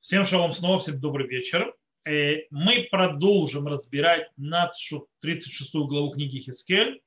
[0.00, 1.74] Всем шалом снова, всем добрый вечер.
[2.06, 7.02] Э, мы продолжим разбирать нашу 36 главу книги Хискель.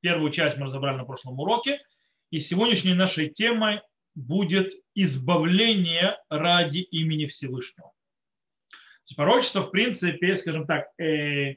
[0.00, 1.80] Первую часть мы разобрали на прошлом уроке.
[2.30, 3.80] И сегодняшней нашей темой
[4.14, 7.90] будет избавление ради имени Всевышнего.
[9.16, 11.56] Пророчество, в принципе, скажем так, э,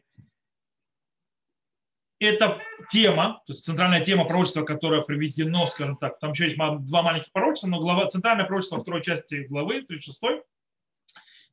[2.19, 2.59] это
[2.89, 7.31] тема, то есть центральная тема пророчества, которая приведено, скажем так, там еще есть два маленьких
[7.31, 10.43] пророчества, но глава, центральное пророчество второй части главы, 36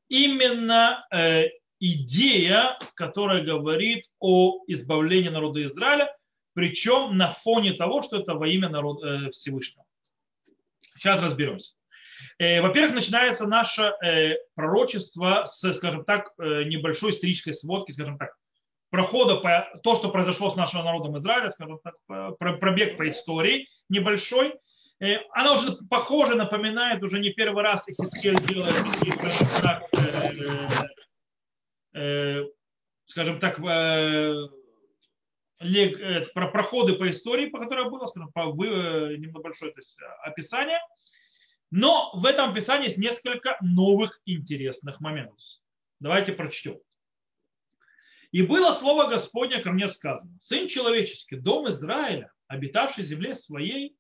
[0.09, 1.49] именно э,
[1.81, 6.15] идея, которая говорит о избавлении народа Израиля,
[6.55, 9.85] причем на фоне того, что это во имя народа э, Всевышнего.
[10.97, 11.75] Сейчас разберемся.
[12.39, 18.37] Э, во-первых, начинается наше э, пророчество с, скажем так, э, небольшой исторической сводки, скажем так,
[18.95, 21.97] прохода по то, что произошло с нашим народом Израиля, скажем так,
[22.39, 24.55] пробег по истории небольшой.
[25.01, 28.73] Э, она уже похоже напоминает, уже не первый раз Ихискель делает,
[29.63, 30.69] так, э,
[31.99, 32.45] э,
[33.07, 33.57] скажем так,
[36.33, 40.79] про проходы по истории, по которой было, скажем, по небольшое то есть, описание.
[41.73, 45.41] Но в этом описании есть несколько новых интересных моментов.
[45.99, 46.79] Давайте прочтем.
[48.35, 53.95] И было слово Господня ко мне сказано, Сын человеческий, дом Израиля, обитавший земле своей,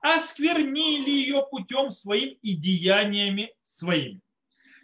[0.00, 4.20] осквернили ее путем своим и деяниями своими.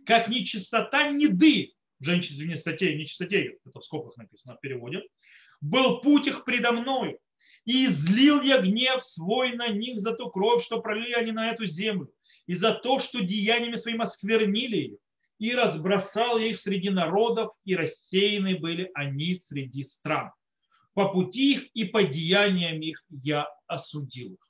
[0.07, 5.05] Как нечистота неды, женщин в нечистоте, нечистоте, это в скобках написано в переводе,
[5.61, 7.17] был путь их предо мною,
[7.65, 11.65] и излил я гнев свой на них за ту кровь, что пролили они на эту
[11.67, 12.13] землю,
[12.47, 14.99] и за то, что деяниями своим осквернили ее
[15.39, 20.31] и разбросал их среди народов, и рассеяны были они среди стран.
[20.95, 24.47] По пути их и по деяниям их я осудил их.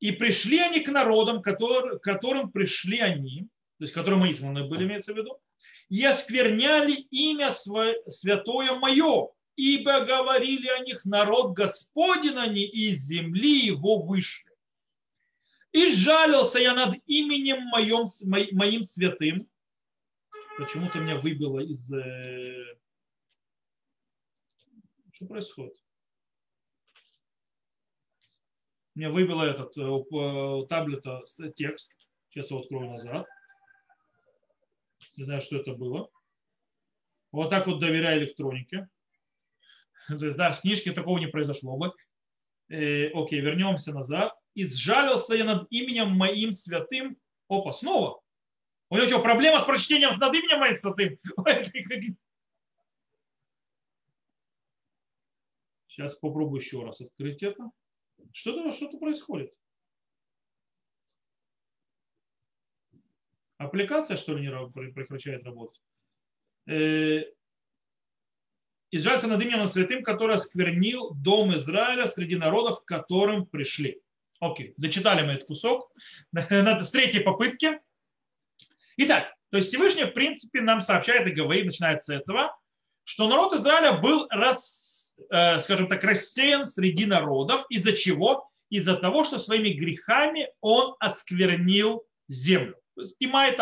[0.00, 3.42] И пришли они к народам, который, которым пришли они,
[3.78, 5.38] то есть которым изгнаны были, имеется в виду,
[5.88, 13.98] и оскверняли имя святое мое, ибо говорили о них народ Господень они, из земли его
[13.98, 14.49] вышли.
[15.72, 18.06] И жалился я над именем моим,
[18.56, 19.48] моим святым.
[20.58, 21.92] Почему-то меня выбило из...
[21.92, 22.76] Э,
[25.12, 25.74] что происходит?
[28.96, 31.22] Меня выбило этот э, у таблета
[31.54, 31.92] текст.
[32.30, 33.26] Сейчас его открою назад.
[35.16, 36.10] Не знаю, что это было.
[37.30, 38.88] Вот так вот доверяю электронике.
[40.08, 41.92] То есть, да, с книжки такого не произошло бы.
[42.70, 47.16] Э, окей, вернемся назад и сжалился я над именем моим святым.
[47.48, 48.20] Опа, снова.
[48.90, 51.18] У него что, проблема с прочтением над именем моим святым?
[55.88, 57.70] Сейчас попробую еще раз открыть это.
[58.32, 59.52] Что-то что происходит.
[63.58, 65.82] Аппликация, что ли, не прекращает работать?
[66.66, 67.24] Э,
[68.90, 74.02] и над именем святым, который осквернил дом Израиля среди народов, к которым пришли.
[74.40, 75.92] Окей, дочитали мы этот кусок
[76.34, 77.78] с третьей попытки.
[78.96, 82.56] Итак, то есть Всевышний, в принципе, нам сообщает и говорит, начинает с этого,
[83.04, 87.66] что народ Израиля был, рас, э, скажем так, рассеян среди народов.
[87.68, 88.48] Из-за чего?
[88.70, 92.76] Из-за того, что своими грехами он осквернил землю.
[92.94, 93.58] То есть имает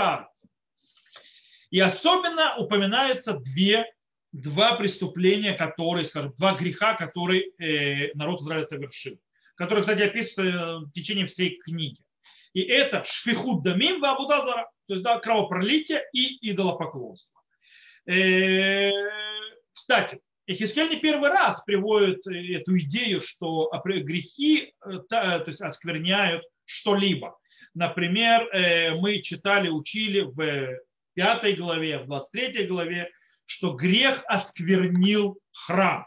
[1.71, 3.91] И особенно упоминаются две,
[4.33, 9.19] два преступления, которые, скажем, два греха, которые э, народ Израиля совершил
[9.59, 12.01] который, кстати, описывается в течение всей книги.
[12.55, 17.43] И это шфихуд дамим в Абудазара, то есть да, кровопролитие и идолопоклонство.
[18.07, 18.91] Э,
[19.73, 27.37] кстати, Эхискель не первый раз приводит эту идею, что грехи э, то есть оскверняют что-либо.
[27.75, 30.79] Например, э, мы читали, учили в
[31.15, 33.11] пятой главе, в 23 главе,
[33.45, 36.07] что грех осквернил храм.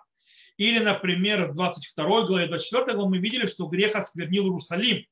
[0.62, 5.08] Или, например, в 22 главе, 24 главе мы видели, что грех осквернил Иерусалим.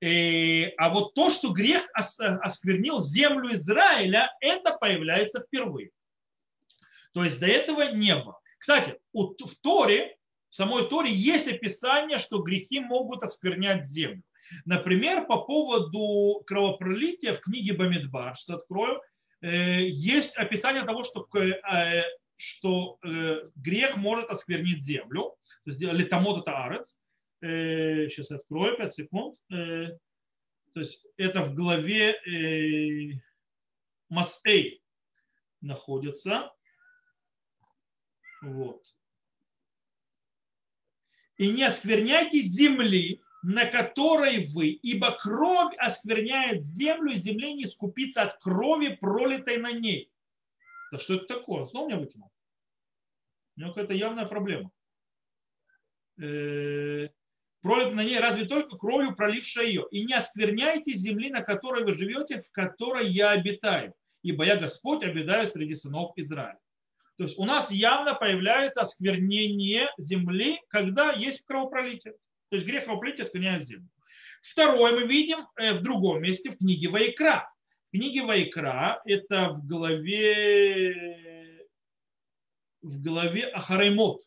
[0.00, 5.90] И, а вот то, что грех осквернил землю Израиля, это появляется впервые.
[7.12, 8.40] То есть до этого не было.
[8.56, 10.16] Кстати, в Торе,
[10.48, 14.22] в самой Торе есть описание, что грехи могут осквернять землю.
[14.64, 19.02] Например, по поводу кровопролития в книге Бамидбар, что открою,
[19.42, 22.04] э, есть описание того, что э,
[22.36, 26.98] что э, грех может осквернить землю, то есть летамот это арец.
[27.40, 29.36] Э, сейчас я открою 5 секунд.
[29.50, 29.96] Э,
[30.72, 33.20] то есть это в главе э,
[34.08, 34.82] Масэй
[35.60, 36.52] находится.
[38.42, 38.82] Вот.
[41.36, 48.22] И не оскверняйте земли, на которой вы, ибо кровь оскверняет землю, и земле не скупиться
[48.22, 50.10] от крови, пролитой на ней.
[50.94, 51.64] Да что это такое?
[51.64, 52.30] Снова меня выкинул.
[53.56, 54.70] У него какая-то явная проблема.
[56.22, 57.08] Э,
[57.62, 59.88] пролит на ней разве только кровью пролившая ее.
[59.90, 63.92] И не оскверняйте земли, на которой вы живете, в которой я обитаю.
[64.22, 66.60] Ибо я Господь обитаю среди сынов Израиля.
[67.18, 72.14] То есть у нас явно появляется осквернение земли, когда есть кровопролитие.
[72.50, 73.88] То есть грех кровопролития оскверняет землю.
[74.42, 77.52] Второе мы видим э, в другом месте, в книге Вайкра.
[77.94, 81.64] Книге Вайкра, это в главе,
[82.82, 84.20] в главе Ахараймот.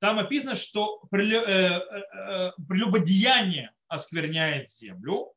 [0.00, 1.80] Там описано, что э, э,
[2.68, 5.32] прелюбодеяние оскверняет землю.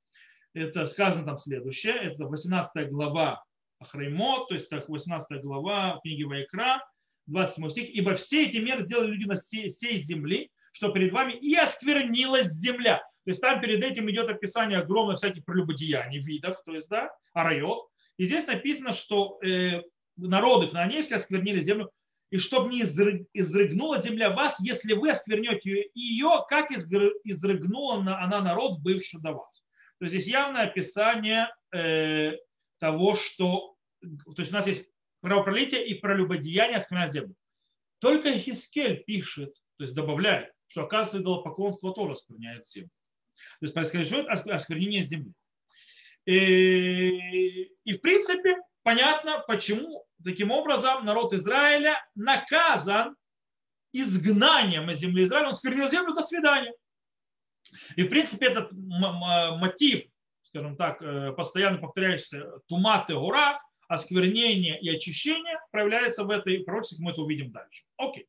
[0.56, 1.94] Это сказано там следующее.
[1.94, 3.44] Это 18 глава
[3.78, 6.84] Ахраймот, то есть так 18 глава книги Вайкра,
[7.28, 7.90] 27 стих.
[7.92, 9.70] «Ибо все эти меры сделали люди на всей
[10.00, 13.04] земли, что перед вами и осквернилась земля».
[13.28, 17.90] То есть там перед этим идет описание огромных всяких прелюбодеяний, видов, то есть, да, арайот.
[18.16, 19.82] И здесь написано, что э,
[20.16, 21.92] народы кнаанейские осквернили землю,
[22.32, 29.20] и чтобы не изрыгнула земля вас, если вы осквернете ее, как изрыгнула она народ, бывший
[29.20, 29.62] до вас.
[30.00, 32.38] То есть здесь явное описание э,
[32.80, 34.88] того, что то есть у нас есть
[35.22, 37.36] кровопролитие и прелюбодеяние оскверняет землю.
[38.00, 42.90] Только Хискель пишет, то есть добавляет, что оказывается идолопоклонство тоже оскверняет землю.
[43.60, 45.34] То есть происходит осквернение земли.
[46.26, 53.16] И, и в принципе понятно, почему таким образом народ Израиля наказан
[53.94, 55.48] изгнанием из земли Израиля.
[55.48, 56.74] Он сквернил землю, до свидания.
[57.96, 60.06] И в принципе этот мотив
[60.48, 67.04] скажем так, э, постоянно повторяющийся тумат и гора, осквернение и очищение проявляется в этой пророчестве,
[67.04, 67.84] мы это увидим дальше.
[67.98, 68.28] Окей.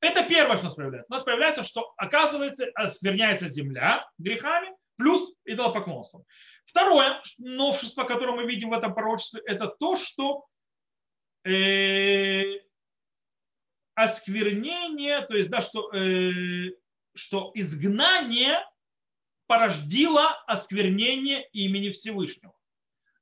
[0.00, 1.12] Это первое, что у нас проявляется.
[1.12, 6.24] У нас проявляется, что, оказывается, оскверняется земля грехами, плюс идолопоклонством.
[6.64, 10.46] Второе новшество, которое мы видим в этом пророчестве, это то, что
[11.44, 12.60] э,
[13.94, 16.70] осквернение, то есть, да, что, э,
[17.14, 18.64] что изгнание
[19.46, 22.54] порождило осквернение имени Всевышнего.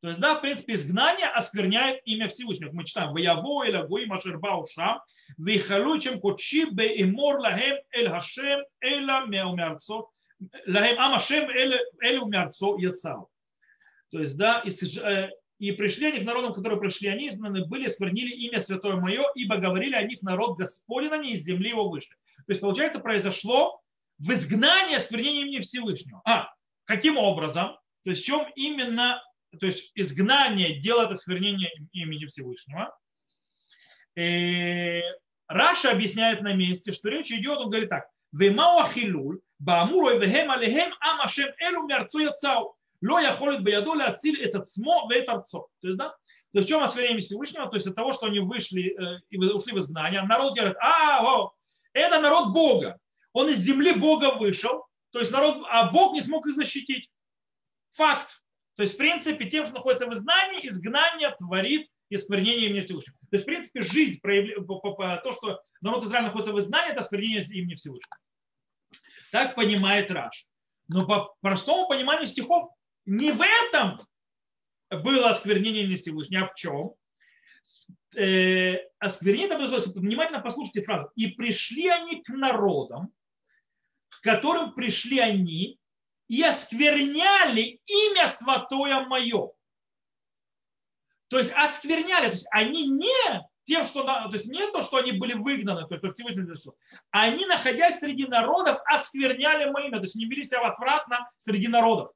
[0.00, 2.70] То есть, да, в принципе, изгнание оскверняет имя Всевышнего.
[2.72, 5.00] Мы читаем, «Ваяво эля гоим ашерба ушам,
[5.36, 10.04] вихалу чем кочи беимор лахем эль хашем эля мяумярцо,
[10.66, 13.28] лахем ам ашем эль умярцо яцау».
[14.10, 17.86] То есть, да, и, э, и пришли они к народам, которые пришли, они изгнаны были,
[17.86, 22.14] осквернили имя святое мое, ибо говорили о них народ Господень, они из земли его вышли.
[22.46, 23.80] То есть, получается, произошло
[24.18, 26.22] в изгнании осквернения имени Всевышнего.
[26.24, 26.48] А,
[26.84, 27.76] каким образом?
[28.04, 29.22] То есть в чем именно,
[29.58, 32.96] то есть изгнание делает осквернение имени Всевышнего.
[34.16, 35.02] И
[35.46, 40.94] Раша объясняет на месте, что речь идет, он говорит так, «Вемау ахилуль, баамурой вехем алехем
[41.00, 45.68] амашем элу мярцу яцау, ло яхолит бияду леациль этот смо вет арцо».
[45.80, 46.10] То есть, да,
[46.52, 47.68] то есть в чем осквернение Всевышнего?
[47.68, 50.76] То есть от того, что они вышли э, и ушли в изгнание, а народ говорит,
[50.80, 51.52] а, о,
[51.92, 52.98] это народ Бога.
[53.32, 57.10] Он из земли Бога вышел, то есть народ, а Бог не смог их защитить.
[57.92, 58.42] Факт.
[58.78, 63.18] То есть, в принципе, тем, что находится в изгнании, изгнание творит искоренение имени Всевышнего.
[63.28, 67.74] То есть, в принципе, жизнь, то, что народ Израиля находится в изгнании, это осквернение имени
[67.74, 68.16] Всевышнего.
[69.32, 70.46] Так понимает Раш.
[70.86, 72.70] Но по простому пониманию стихов
[73.04, 74.06] не в этом
[74.90, 76.92] было осквернение имени Всевышнего, а в чем?
[78.14, 81.10] Э, осквернение произошло, внимательно послушайте фразу.
[81.16, 83.08] И пришли они к народам,
[84.08, 85.80] к которым пришли они
[86.28, 89.50] и оскверняли имя святое мое.
[91.28, 95.12] То есть оскверняли, то есть они не тем, что, то есть не то, что они
[95.12, 96.74] были выгнаны, то есть Всевышний что,
[97.10, 102.12] они, находясь среди народов, оскверняли мое имя, то есть не вели себя отвратно среди народов.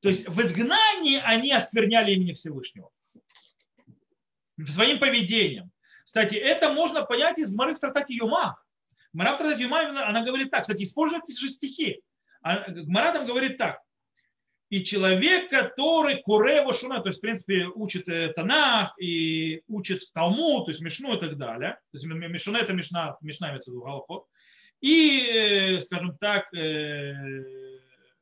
[0.00, 2.90] То есть в изгнании они оскверняли имя Всевышнего
[4.68, 5.70] своим поведением.
[6.04, 8.60] Кстати, это можно понять из Мары в трактате Юма.
[9.12, 12.00] Гмара в Традат она говорит так, кстати, использует же стихи.
[12.42, 13.80] А, Гмара там говорит так.
[14.70, 20.66] И человек, который курева шуна, то есть, в принципе, учит э, Танах и учит Талмуд,
[20.66, 21.72] то есть Мишну и так далее.
[21.90, 24.26] То есть Мишна это Мишна, Мишна имеется в виду Галахот.
[24.80, 27.14] И, э, скажем так, э,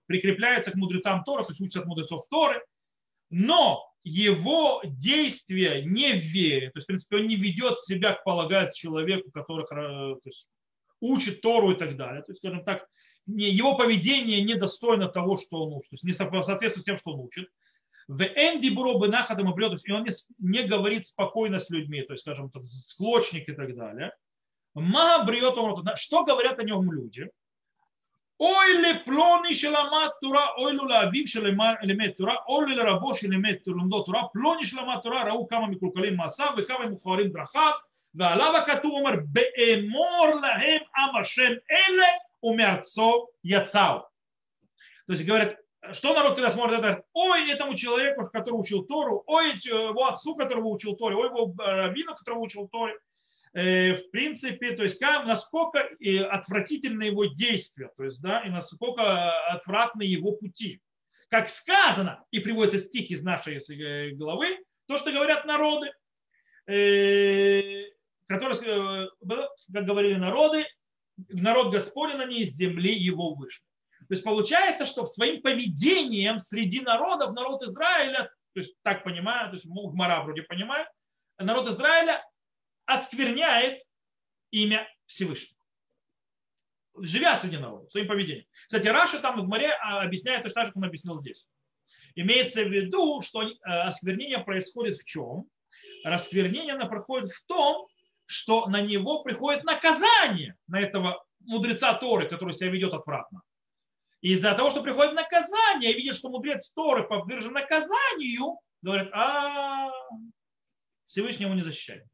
[0.06, 2.64] прикрепляется к мудрецам Тора, то есть учит от мудрецов Торы.
[3.28, 8.80] Но его действия не в то есть, в принципе, он не ведет себя, как полагается
[8.80, 10.46] человеку, который то есть,
[11.00, 12.22] учит Тору и так далее.
[12.22, 12.86] То есть, скажем так,
[13.26, 17.20] не, его поведение недостойно того, что он учит, то есть не соответствует тем, что он
[17.20, 17.48] учит.
[18.08, 22.22] В Энди Буро Бенахадам и и он не, не говорит спокойно с людьми, то есть,
[22.22, 24.12] скажем так, склочник и так далее.
[24.74, 27.28] Что говорят о нем люди?
[28.38, 34.30] Ой ли плони шеламат тура, ой лу лавив шелемет тура, ой ли рабо шелемет тура,
[34.32, 37.82] плони шеламат тура, рау кама микулкалим маса, векава мухарим драхав,
[38.13, 42.07] ועליו הכתוב אומר, באמור להם עם השם אלה
[42.43, 43.99] ומארצו йцау.
[45.05, 45.57] То есть говорят,
[45.91, 50.69] что народ, когда смотрит это, ой, этому человеку, который учил Тору, ой, его отцу, которого
[50.69, 52.95] учил Торе, ой, его раввину, которого учил Торе,
[53.53, 55.87] Э, в принципе, то есть насколько
[56.31, 60.81] отвратительны его действия, то есть, да, и насколько отвратны его пути.
[61.29, 65.91] Как сказано, и приводится стих из нашей э, главы, то, что говорят народы,
[66.65, 67.83] э,
[68.28, 69.10] которые,
[69.72, 70.66] как говорили народы,
[71.28, 73.62] народ Господень, они из земли его вышли.
[74.08, 79.56] То есть получается, что своим поведением среди народов, народ Израиля, то есть так понимаю, то
[79.56, 80.88] есть Гмара вроде понимает,
[81.38, 82.24] народ Израиля
[82.86, 83.82] оскверняет
[84.50, 85.58] имя Всевышнего.
[87.00, 88.46] Живя среди народа, своим поведением.
[88.66, 91.46] Кстати, Раша там в море а, объясняет то, что он объяснил здесь.
[92.14, 95.44] Имеется в виду, что э, осквернение происходит в чем?
[96.02, 97.86] Расквернение оно происходит в том,
[98.28, 103.42] что на него приходит наказание, на этого мудреца Торы, который себя ведет отвратно.
[104.20, 109.90] И из-за того, что приходит наказание, и видят, что мудрец Торы подвержен наказанию, говорят, а
[111.06, 112.04] Всевышний его не защищает.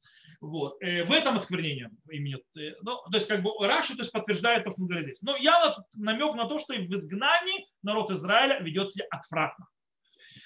[0.40, 0.76] Вот.
[0.82, 2.36] Э, в этом осквернение имени.
[2.56, 5.20] Э, ну, то есть, как бы Раши то есть, подтверждает то, что мы здесь.
[5.22, 9.66] Но я намек на то, что в изгнании народ Израиля ведет себя отвратно.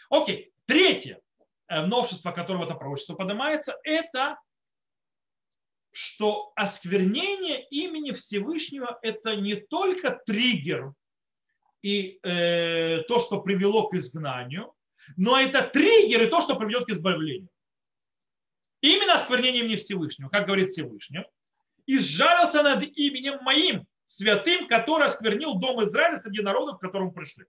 [0.08, 0.52] Окей.
[0.66, 1.20] Третье
[1.68, 4.38] э, новшество, которое в это пророчество поднимается, это
[6.00, 10.92] что осквернение имени Всевышнего это не только триггер
[11.82, 14.72] и э, то, что привело к изгнанию,
[15.16, 17.48] но это триггер и то, что приведет к избавлению.
[18.80, 21.24] Именно осквернением не Всевышнего, как говорит Всевышний,
[21.86, 27.44] и сжалился над именем моим, святым, который осквернил дом Израиля среди народов, к которым пришли.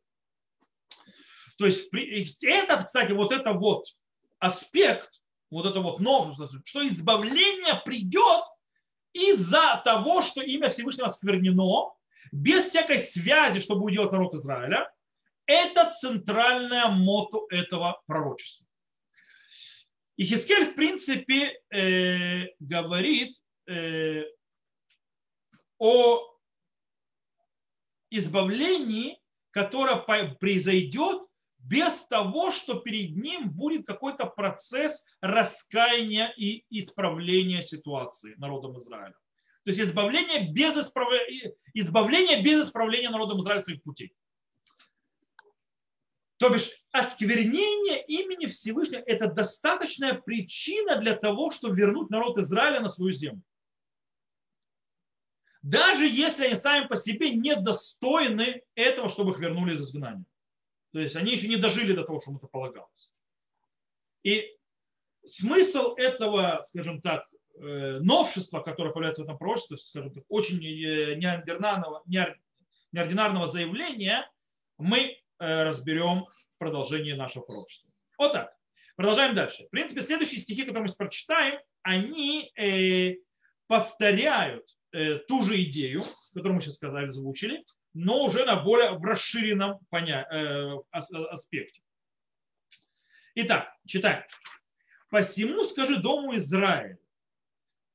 [1.59, 3.85] То есть этот, кстати, вот это вот
[4.39, 8.43] аспект, вот это вот новое, что избавление придет
[9.13, 11.91] из-за того, что имя Всевышнего осквернено,
[12.31, 14.91] без всякой связи, что будет делать народ Израиля,
[15.45, 18.67] это центральное мото этого пророчества.
[20.15, 23.35] И Хискель, в принципе, э, говорит
[23.67, 24.25] э,
[25.79, 26.19] о
[28.11, 29.17] избавлении,
[29.51, 29.95] которое
[30.35, 31.28] произойдет
[31.69, 39.15] без того, что перед ним будет какой-то процесс раскаяния и исправления ситуации народом Израиля.
[39.63, 44.15] То есть избавление без, исправления, избавление без исправления народом Израиля своих путей.
[46.37, 52.89] То бишь осквернение имени Всевышнего– это достаточная причина для того, чтобы вернуть народ Израиля на
[52.89, 53.43] свою землю.
[55.61, 60.25] Даже если они сами по себе недостойны этого, чтобы их вернули из изгнания.
[60.91, 63.11] То есть они еще не дожили до того, что это полагалось.
[64.23, 64.55] И
[65.25, 71.15] смысл этого, скажем так, э, новшества, которое появляется в этом пророчестве, скажем так, очень э,
[71.15, 72.03] неординарного,
[72.91, 74.29] неординарного заявления,
[74.77, 77.89] мы Э, разберем в продолжении нашего пророчества.
[78.17, 78.53] Вот так.
[78.97, 79.65] Продолжаем дальше.
[79.65, 82.51] В принципе, следующие стихи, которые мы прочитаем, они
[83.67, 86.03] повторяют ту же идею,
[86.33, 90.27] которую мы сейчас сказали, озвучили, но уже на более в расширенном поня...
[90.31, 91.81] э, аспекте.
[93.35, 94.23] Итак, читаем.
[95.09, 96.97] «Посему скажи дому Израиля,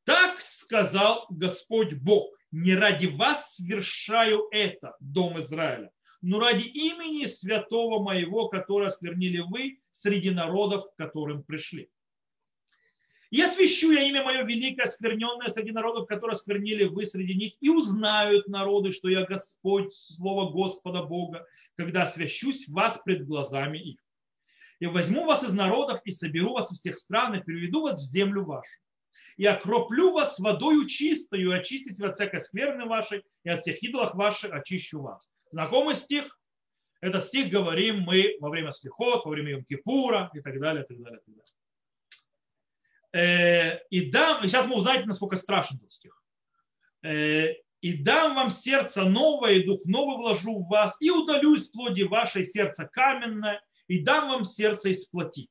[0.04, 5.90] так сказал Господь Бог, не ради вас совершаю это, дом Израиля,
[6.22, 11.90] но ради имени святого моего, которое осквернили вы среди народов, к которым пришли.
[13.34, 17.68] И освящу я имя мое великое, оскверненное среди народов, которые осквернили вы среди них, и
[17.68, 23.98] узнают народы, что я Господь, слово Господа Бога, когда освящусь вас пред глазами их.
[24.78, 28.04] И возьму вас из народов, и соберу вас из всех стран, и приведу вас в
[28.04, 28.78] землю вашу.
[29.36, 34.14] И окроплю вас водою чистою, и очистить от всякой скверны вашей, и от всех идолов
[34.14, 35.28] ваших очищу вас.
[35.50, 36.38] Знакомый стих?
[37.00, 41.02] Этот стих говорим мы во время слихот, во время Йом-Кипура и так далее, и так
[41.02, 41.63] далее, и так далее.
[43.14, 46.22] Э, и дам, сейчас мы узнаете, насколько страшен этот стих.
[47.02, 51.68] Э, и дам вам сердце новое, и дух новый вложу в вас, и удалю из
[51.68, 55.48] плоди вашей сердце каменное, и дам вам сердце из плоти.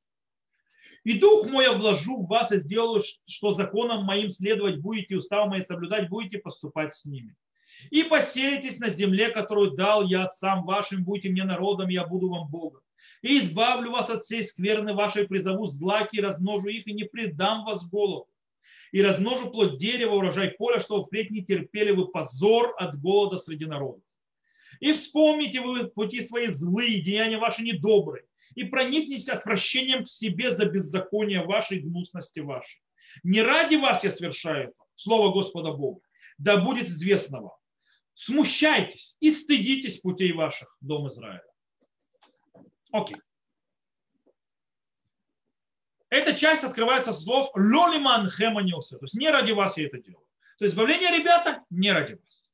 [1.04, 5.48] И дух мой я вложу в вас и сделаю, что законом моим следовать будете, устав
[5.48, 7.36] мои соблюдать будете, поступать с ними
[7.92, 12.48] и поселитесь на земле, которую дал я отцам вашим, будьте мне народом, я буду вам
[12.48, 12.82] Богом.
[13.24, 17.88] И избавлю вас от всей скверны вашей, призову злаки, размножу их, и не предам вас
[17.88, 18.28] голоду.
[18.92, 23.66] И размножу плод дерева, урожай поля, чтобы впредь не терпели вы позор от голода среди
[23.66, 24.04] народов.
[24.82, 28.26] И вспомните вы пути свои злые, деяния ваши недобрые,
[28.56, 32.82] и проникнитесь отвращением к себе за беззаконие вашей гнусности вашей.
[33.24, 36.02] Не ради вас я совершаю это, слово Господа Бога,
[36.38, 37.58] да будет известно вам.
[38.16, 41.53] Смущайтесь и стыдитесь путей ваших, дом Израиля.
[42.94, 43.18] Окей.
[46.10, 50.28] Эта часть открывается с слов «лолиман хеманиосе», то есть не ради вас я это делаю.
[50.60, 52.52] То есть избавление, ребята, не ради вас.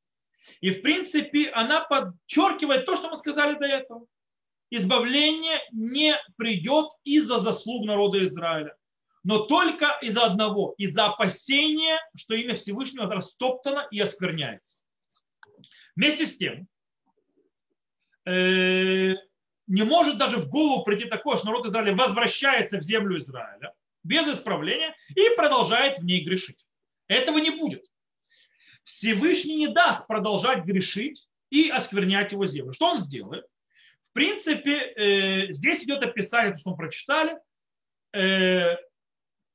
[0.62, 4.08] И в принципе она подчеркивает то, что мы сказали до этого.
[4.70, 8.78] Избавление не придет из-за заслуг народа Израиля,
[9.26, 14.82] но только из-за одного, из-за опасения, что имя Всевышнего растоптано и оскверняется.
[15.98, 16.68] Вместе с тем,
[18.26, 19.16] э,
[19.70, 23.74] не может даже в голову прийти такое, что народ Израиля возвращается в землю Израиля
[24.04, 26.66] без исправления и продолжает в ней грешить.
[27.08, 27.86] Этого не будет.
[28.84, 32.74] Всевышний не даст продолжать грешить и осквернять его землю.
[32.74, 33.46] Что он сделает?
[34.02, 37.38] В принципе, э, здесь идет описание, что мы прочитали,
[38.14, 38.76] э,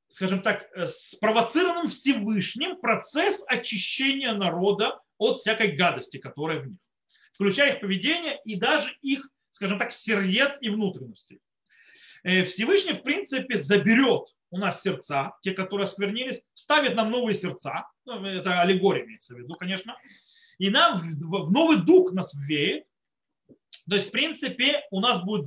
[0.08, 6.78] скажем так, э, спровоцированным Всевышним процесс очищения народа от всякой гадости, которая в них,
[7.32, 11.40] включая их поведение и даже их, скажем так, сердец и внутренности.
[12.22, 18.24] Всевышний, в принципе, заберет у нас сердца, те, которые осквернились, ставит нам новые сердца, ну,
[18.24, 19.96] это аллегория имеется в виду, конечно,
[20.58, 22.84] и нам в новый дух нас веет,
[23.88, 25.46] то есть, в принципе, у нас будет,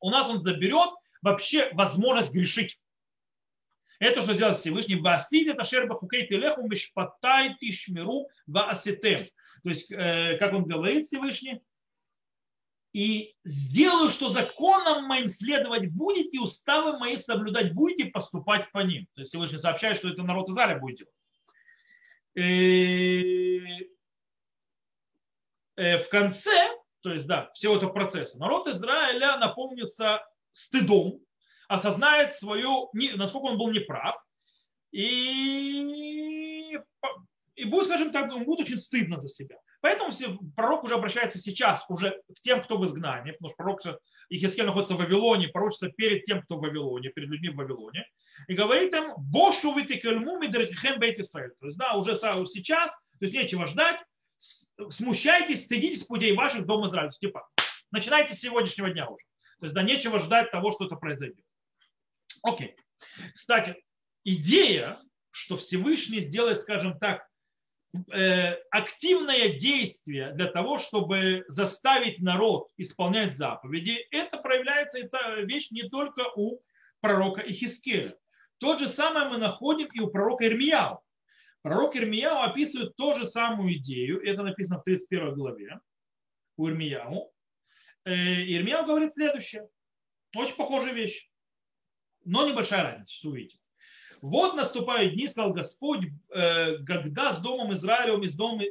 [0.00, 0.90] у нас он заберет
[1.22, 2.78] вообще возможность грешить.
[3.98, 4.96] Это что сделал Всевышний.
[4.96, 9.26] Василь это шерба хукей телеху мишпатай тишмиру вааситем.
[9.64, 11.60] То есть, э, как он говорит Всевышний,
[12.92, 19.06] и сделаю, что законом моим следовать будете, уставы мои соблюдать будете, поступать по ним.
[19.14, 21.14] То есть Всевышний сообщает, что это народ Израиля будет делать.
[22.34, 23.90] И
[25.76, 26.70] э, в конце
[27.02, 28.38] то есть, да, всего этого процесса.
[28.38, 31.20] Народ Израиля наполнится стыдом,
[31.68, 34.16] осознает свою, насколько он был неправ,
[34.90, 36.76] и,
[37.54, 39.58] и будет, скажем так, будет очень стыдно за себя.
[39.80, 40.12] Поэтому
[40.56, 43.80] пророк уже обращается сейчас уже к тем, кто в изгнании, потому что пророк
[44.28, 48.04] Ихискель находится в Вавилоне, пророчится перед тем, кто в Вавилоне, перед людьми в Вавилоне,
[48.48, 51.52] и говорит им, Бошу вы текельму мидрахихем бейт Исраэль.
[51.60, 54.00] То есть, да, уже сейчас, то есть нечего ждать,
[54.90, 57.10] смущайтесь, стыдитесь путей ваших дом Израиля.
[57.10, 57.48] Типа,
[57.90, 59.24] начинайте с сегодняшнего дня уже.
[59.60, 61.44] То есть, да, нечего ждать того, что это произойдет.
[62.42, 62.76] Окей.
[63.34, 63.76] Кстати,
[64.24, 67.27] идея, что Всевышний сделает, скажем так,
[68.70, 76.30] активное действие для того, чтобы заставить народ исполнять заповеди, это проявляется, эта вещь не только
[76.36, 76.60] у
[77.00, 78.16] пророка Ихискеля.
[78.58, 81.00] То же самое мы находим и у пророка Ирмияу.
[81.62, 85.80] Пророк Ирмияу описывает ту же самую идею, это написано в 31 главе
[86.56, 87.32] у Ирмияу.
[88.04, 89.68] Э, Ирмияу говорит следующее,
[90.36, 91.28] очень похожая вещь,
[92.24, 93.57] но небольшая разница, что увидите.
[94.20, 98.62] Вот наступают дни, сказал Господь, э, когда с домом Израилевым и с домом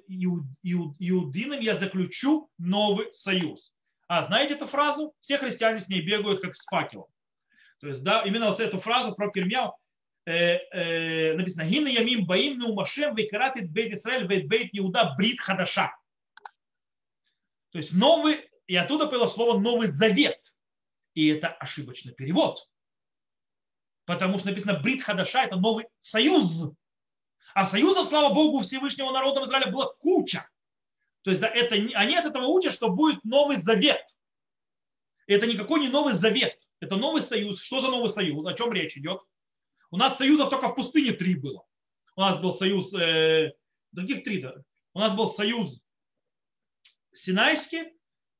[0.62, 3.74] Иудином я заключу новый союз.
[4.08, 5.14] А знаете эту фразу?
[5.20, 7.08] Все христиане с ней бегают как с факелом.
[7.80, 9.74] То есть, да, именно вот эту фразу про Кирмяу
[10.28, 15.96] Э, э, написано, Гина Ямим Баим Неумашем Векаратит Бейт Исраэль Бейт Бейт Иуда Брит Хадаша.
[17.72, 20.54] То есть новый, и оттуда было слово Новый Завет.
[21.14, 22.70] И это ошибочный перевод.
[24.08, 26.72] Потому что написано Брит Хадаша, это новый союз.
[27.54, 30.50] А союзов, слава Богу, Всевышнего народа Израиля было куча.
[31.24, 34.06] То есть да, это, они от этого учат, что будет Новый Завет.
[35.28, 36.58] Это никакой не Новый Завет.
[36.80, 37.62] Это новый союз.
[37.62, 38.46] Что за новый союз?
[38.46, 39.20] О чем речь идет?
[39.91, 41.65] У нас союзов только в пустыне три было.
[42.15, 43.54] У нас был союз, э,
[43.91, 44.56] других три, да.
[44.93, 45.82] У нас был союз
[47.13, 47.91] Синайский,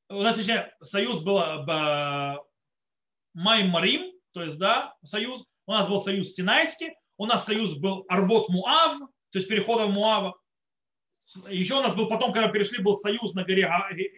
[0.08, 2.38] у нас, точнее, союз был э,
[3.34, 5.46] Маймарим, то есть, да, союз.
[5.68, 10.36] У нас был союз Синайский, у нас союз был Арвот Муав, то есть перехода Муава.
[11.50, 13.64] Еще у нас был потом, когда перешли, был союз на горе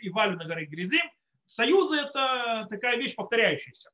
[0.03, 1.01] Иваль, на горе Гризим.
[1.47, 3.89] Союзы это такая вещь повторяющаяся.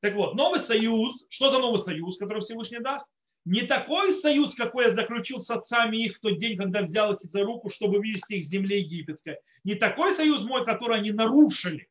[0.00, 3.08] Так вот, новый союз, что за новый союз, который Всевышний даст?
[3.44, 7.20] Не такой союз, какой я заключил с отцами их в тот день, когда взял их
[7.22, 9.38] за руку, чтобы вывести их с земли египетской.
[9.64, 11.88] Не такой союз мой, который они нарушили,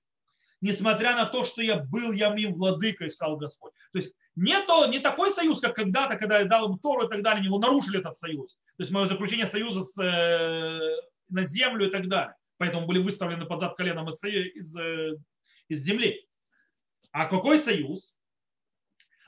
[0.62, 3.74] несмотря на то, что я был я им владыкой, сказал Господь.
[3.92, 7.10] То есть не, то, не такой союз, как когда-то, когда я дал им Тору и
[7.10, 8.56] так далее, его нарушили этот союз.
[8.78, 12.36] То есть мое заключение союза с, э, на землю и так далее.
[12.58, 15.16] Поэтому были выставлены под зад коленом из, из, э,
[15.70, 16.28] из земли.
[17.12, 18.16] А какой союз?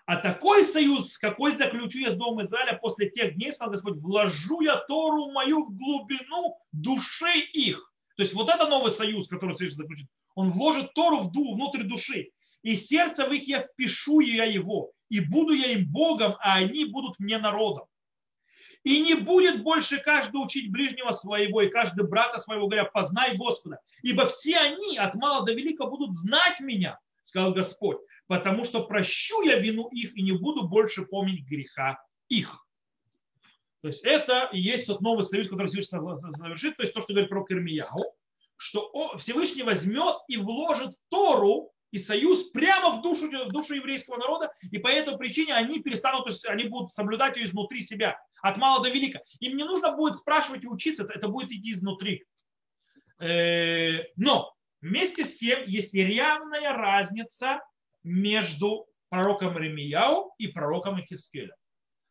[0.05, 4.61] А такой союз, какой заключу я с Домом Израиля после тех дней, сказал Господь, вложу
[4.61, 7.93] я Тору мою в глубину души их.
[8.15, 11.83] То есть вот это новый союз, который Всевышний заключит, он вложит Тору в ду, внутрь
[11.83, 12.31] души.
[12.61, 16.85] И сердце в их я впишу я его, и буду я им Богом, а они
[16.85, 17.85] будут мне народом.
[18.83, 23.79] И не будет больше каждый учить ближнего своего и каждый брата своего, говоря, познай Господа.
[24.01, 29.41] Ибо все они от мала до велика будут знать меня, сказал Господь, потому что прощу
[29.41, 32.65] я вину их и не буду больше помнить греха их.
[33.81, 35.99] То есть это и есть тот новый союз, который Всевышний
[36.37, 38.15] завершит, то есть то, что говорит про Кермияу,
[38.55, 44.51] что Всевышний возьмет и вложит Тору и союз прямо в душу, в душу еврейского народа,
[44.61, 48.57] и по этой причине они перестанут, то есть они будут соблюдать ее изнутри себя, от
[48.57, 49.21] мала до велика.
[49.39, 52.25] Им не нужно будет спрашивать и учиться, это будет идти изнутри.
[53.19, 57.61] Э, но вместе с тем есть явная разница
[58.03, 61.55] между пророком Ремияу и пророком Ихискеля.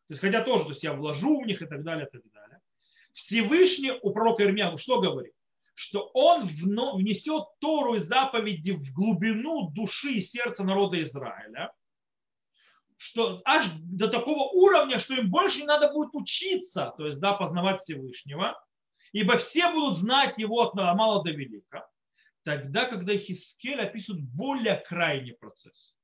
[0.07, 2.21] То есть, хотя тоже, то есть я вложу в них и так далее, и так
[2.31, 2.59] далее.
[3.13, 5.33] Всевышний у пророка Ирмияу что говорит?
[5.77, 11.71] Что он внесет Тору и заповеди в глубину души и сердца народа Израиля,
[12.97, 17.33] что аж до такого уровня, что им больше не надо будет учиться, то есть да,
[17.33, 18.59] познавать Всевышнего,
[19.11, 21.87] ибо все будут знать его от мала до велика,
[22.41, 25.95] тогда, когда Хискель описывает более крайний процесс.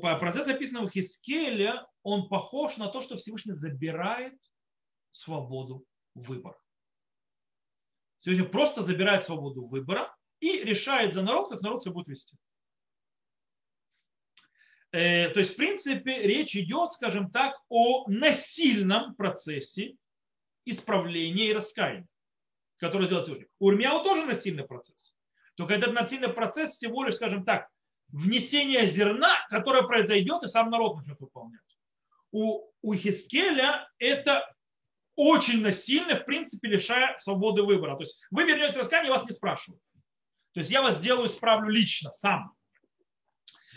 [0.00, 4.38] Процесс, описанный в Хискеле, он похож на то, что Всевышний забирает
[5.10, 6.56] свободу выбора.
[8.24, 12.38] Всевышний просто забирает свободу выбора и решает за народ, как народ себя будет вести.
[14.92, 19.96] Э, то есть, в принципе, речь идет, скажем так, о насильном процессе
[20.64, 22.08] исправления и раскаяния,
[22.78, 23.48] который сделал Всевышний.
[23.58, 25.14] У Урмияу тоже насильный процесс.
[25.54, 27.68] Только этот насильный процесс всего лишь, скажем так,
[28.08, 31.60] внесение зерна, которое произойдет, и сам народ начнет выполнять.
[32.30, 34.50] У, у Хискеля это
[35.16, 37.96] очень насильно, в принципе, лишая свободы выбора.
[37.96, 39.82] То есть вы вернете раскаяние, вас не спрашивают.
[40.52, 42.52] То есть я вас сделаю, исправлю лично, сам.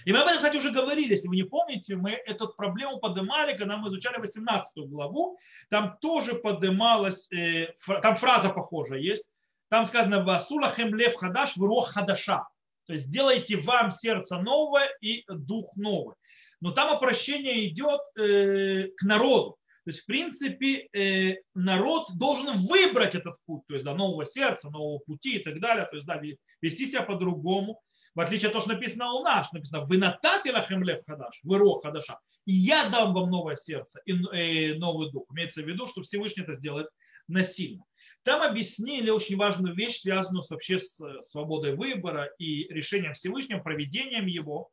[0.06, 3.58] И мы об этом, кстати, уже говорили, если вы не помните, мы эту проблему поднимали,
[3.58, 5.38] когда мы изучали 18 главу,
[5.69, 9.26] там тоже поднималась, э, там фраза похожая есть,
[9.69, 12.47] там сказано «Васула хемлев хадаш врох хадаша»,
[12.86, 16.15] то есть сделайте вам сердце новое и дух новый.
[16.62, 19.57] Но там обращение идет э, к народу.
[19.88, 24.69] То есть, в принципе, э, народ должен выбрать этот путь, то есть до нового сердца,
[24.69, 26.21] нового пути и так далее, то есть да,
[26.62, 27.82] вести себя по-другому,
[28.13, 31.84] в отличие от того, что написано у нас, написано «Вы натати лахем хадаш, вы рох
[31.84, 35.26] хадаша, и я дам вам новое сердце и э, новый дух».
[35.32, 36.89] Имеется в виду, что Всевышний это сделает
[37.30, 37.86] насильно.
[38.23, 44.69] Там объяснили очень важную вещь, связанную вообще с свободой выбора и решением Всевышнего, проведением его.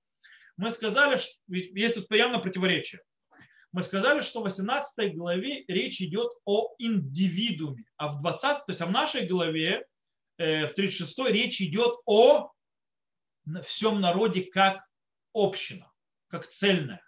[0.56, 3.00] Мы сказали, что есть тут явно противоречие
[3.74, 8.80] мы сказали, что в 18 главе речь идет о индивидууме, а в 20, то есть
[8.80, 9.84] а в нашей главе,
[10.38, 12.52] э, в 36 речь идет о
[13.64, 14.84] всем народе как
[15.34, 15.90] община,
[16.28, 17.02] как цельная.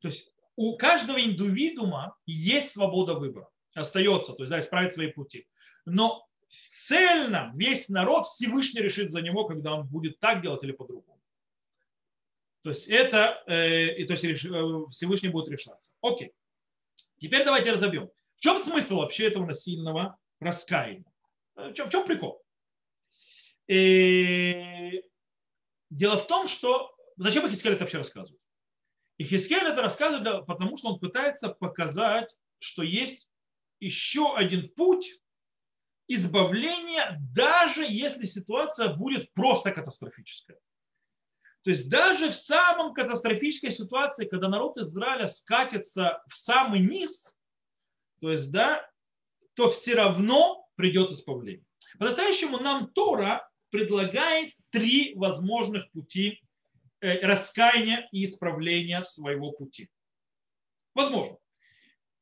[0.00, 5.48] То есть у каждого индивидуума есть свобода выбора, остается, то есть да, исправить свои пути.
[5.84, 6.24] Но
[6.86, 11.17] цельно весь народ Всевышний решит за него, когда он будет так делать или по-другому.
[12.62, 15.90] То есть это, э, и, то есть э, Всевышний будет решаться.
[16.02, 16.32] Окей.
[17.20, 18.10] Теперь давайте разобьем.
[18.36, 21.12] В чем смысл вообще этого насильного раскаяния?
[21.56, 22.42] Э, в чем, в чем прикол?
[23.68, 25.02] И
[25.90, 28.40] дело в том, что зачем Ихискель это вообще рассказывает?
[29.18, 33.28] Ихискель это рассказывает, потому что он пытается показать, что есть
[33.80, 35.20] еще один путь
[36.08, 40.58] избавления, даже если ситуация будет просто катастрофическая.
[41.68, 47.36] То есть даже в самом катастрофической ситуации, когда народ Израиля скатится в самый низ,
[48.22, 48.90] то есть, да,
[49.52, 51.66] то все равно придет исправление.
[51.98, 56.40] По-настоящему нам Тора предлагает три возможных пути
[57.02, 59.90] э, раскаяния и исправления своего пути.
[60.94, 61.36] Возможно.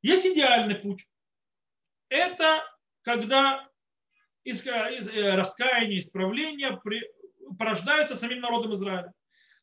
[0.02, 1.06] Есть идеальный путь.
[2.08, 2.64] Это
[3.02, 3.70] когда
[4.42, 7.08] из, из, э, раскаяние, исправление при,
[7.56, 9.12] порождаются самим народом Израиля.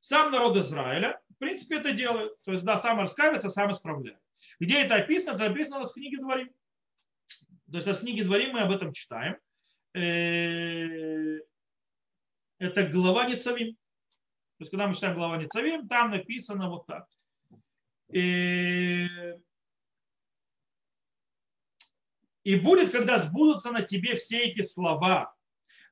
[0.04, 2.34] Сам народ Израиля, в принципе, это делает.
[2.44, 4.20] То есть, да, сам раскаивается, сам исправляет.
[4.60, 5.36] Где это описано?
[5.36, 6.50] Это описано у нас в книге Дворим.
[7.72, 9.38] То есть, в книге Дворим мы об этом читаем.
[9.94, 11.40] Э,
[12.60, 13.76] это глава Ницавим.
[13.76, 17.08] То есть, когда мы читаем глава Ницавим, там написано вот так.
[18.12, 19.08] И,
[22.44, 25.34] и будет, когда сбудутся на тебе все эти слова,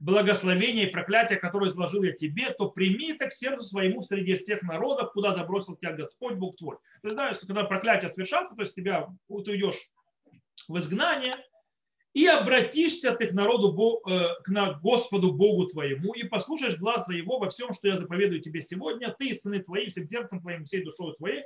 [0.01, 4.63] благословения и проклятия, которые изложил я тебе, то прими это к сердцу своему среди всех
[4.63, 6.77] народов, куда забросил тебя Господь Бог твой.
[7.03, 9.77] То есть, да, когда проклятие совершаться, то есть тебя, ты уйдешь
[10.67, 11.37] в изгнание,
[12.13, 17.49] и обратишься ты к народу, э, к Господу Богу твоему, и послушаешь глаза его во
[17.49, 21.15] всем, что я заповедую тебе сегодня, ты и сыны твои, всем сердцем твоим, всей душой
[21.15, 21.43] твоей,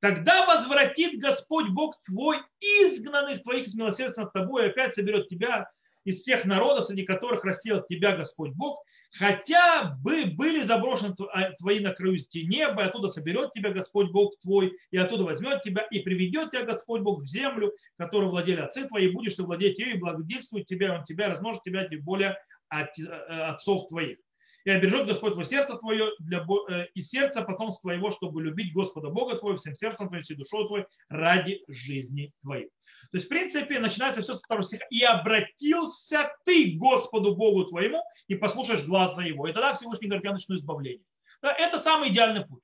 [0.00, 5.70] тогда возвратит Господь Бог твой изгнанных твоих из милосердия над тобой, и опять соберет тебя
[6.08, 11.80] из всех народов, среди которых рассеял тебя Господь Бог, хотя бы были заброшены а, твои
[11.80, 16.00] на краю неба, и оттуда соберет тебя Господь Бог твой, и оттуда возьмет тебя, и
[16.00, 19.96] приведет тебя Господь Бог в землю, которую владели отцы твои, и будешь ты владеть ею,
[19.96, 22.38] и благодетельствует тебя, и он тебя размножит тебя тем более
[22.70, 24.18] от э, отцов твоих.
[24.64, 29.08] И обережет Господь твое сердце твое для, э, и сердце потомства твоего, чтобы любить Господа
[29.08, 32.68] Бога твоего всем сердцем твоим, всей душой твоей ради жизни твоей.
[33.10, 34.84] То есть, в принципе, начинается все с второго стиха.
[34.90, 39.48] «И обратился ты к Господу Богу твоему, и послушаешь глаза его».
[39.48, 41.04] И тогда Всевышний говорит, я начну избавление.
[41.40, 42.62] Это самый идеальный путь.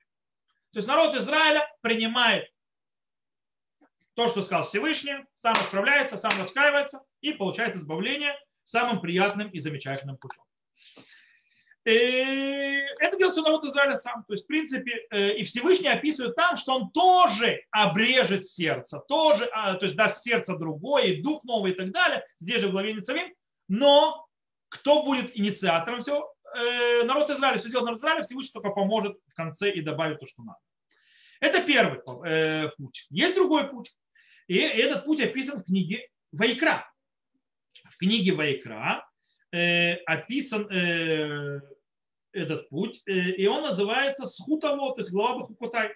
[0.73, 2.49] То есть народ Израиля принимает
[4.13, 10.17] то, что сказал Всевышний, сам исправляется, сам раскаивается и получает избавление самым приятным и замечательным
[10.17, 10.43] путем.
[11.85, 11.91] И
[12.99, 14.23] это делает народ Израиля сам.
[14.27, 19.45] То есть, в принципе, э, и Всевышний описывает там, что он тоже обрежет сердце, тоже,
[19.53, 22.25] а, то есть даст сердце другое, и дух новый и так далее.
[22.39, 23.31] Здесь же в главе Ницавим.
[23.67, 24.27] Но
[24.69, 26.33] кто будет инициатором всего?
[26.55, 30.25] Э, народ Израиля, все делает народ Израиля, Всевышний только поможет в конце и добавит то,
[30.25, 30.59] что надо.
[31.39, 33.05] Это первый э, путь.
[33.11, 33.95] Есть другой путь.
[34.47, 36.91] И этот путь описан в книге Вайкра.
[37.91, 39.07] В книге Вайкра
[40.05, 40.67] описан
[42.35, 45.93] этот путь, э, и он называется Схутово, то есть глава Бахукотай.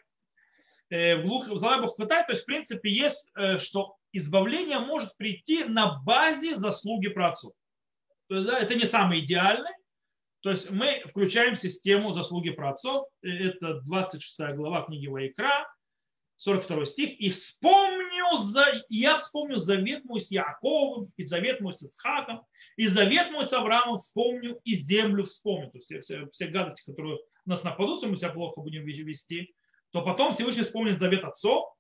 [0.90, 6.56] Э, глава Бахукотай, то есть в принципе есть, э, что избавление может прийти на базе
[6.56, 7.54] заслуги праотцов.
[8.28, 9.72] То есть, да, это не самый идеальный,
[10.42, 15.68] то есть мы включаем систему заслуги праотцов, это 26 глава книги Вайкра,
[16.38, 21.82] 42 стих, и вспомню, за, я вспомню завет мой с Яковом, и завет мой с
[21.82, 25.70] Ицхаком, и завет мой с Авраамом вспомню, и землю вспомню.
[25.72, 29.54] То есть все, все гадости, которые нас нападут, мы себя плохо будем вести,
[29.92, 31.74] то потом Всевышний вспомнит завет отцов,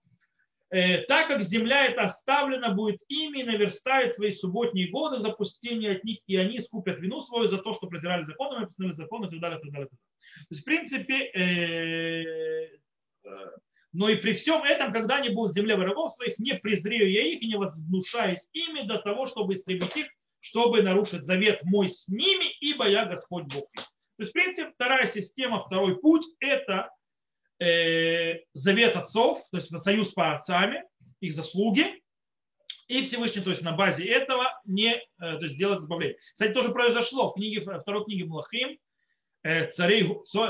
[0.71, 6.03] э, так как земля эта оставлена будет ими, наверстает свои субботние годы в запустении от
[6.03, 9.39] них, и они скупят вину свою за то, что презирали законами, постановили законы и так
[9.39, 9.87] далее, и так далее.
[9.87, 12.77] То есть, в принципе, э,
[13.23, 13.51] э,
[13.91, 17.23] но и при всем этом, когда они будут в земле врагов своих, не презрею я
[17.23, 20.07] их и не вознушаюсь ими до того, чтобы истребить их,
[20.39, 23.69] чтобы нарушить завет мой с ними, ибо я Господь Бог.
[23.73, 26.91] То есть, в принципе, вторая система, второй путь– это
[27.59, 30.83] э, завет отцов, то есть союз по отцами,
[31.19, 32.01] их заслуги,
[32.87, 36.17] и Всевышний, то есть на базе этого не э, то есть делать избавление.
[36.33, 38.77] Кстати, тоже произошло в книге, второй книге Млахим,
[39.43, 40.05] э, царь,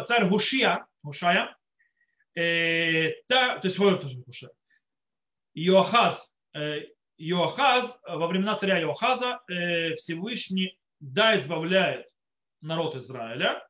[0.06, 1.56] царь Гушия, Гушая,
[2.36, 3.78] э, та, то есть
[5.54, 6.86] Иохаз, э,
[7.18, 12.08] Иохаз, во времена царя Иохаза э, Всевышний да избавляет
[12.62, 13.66] народ Израиля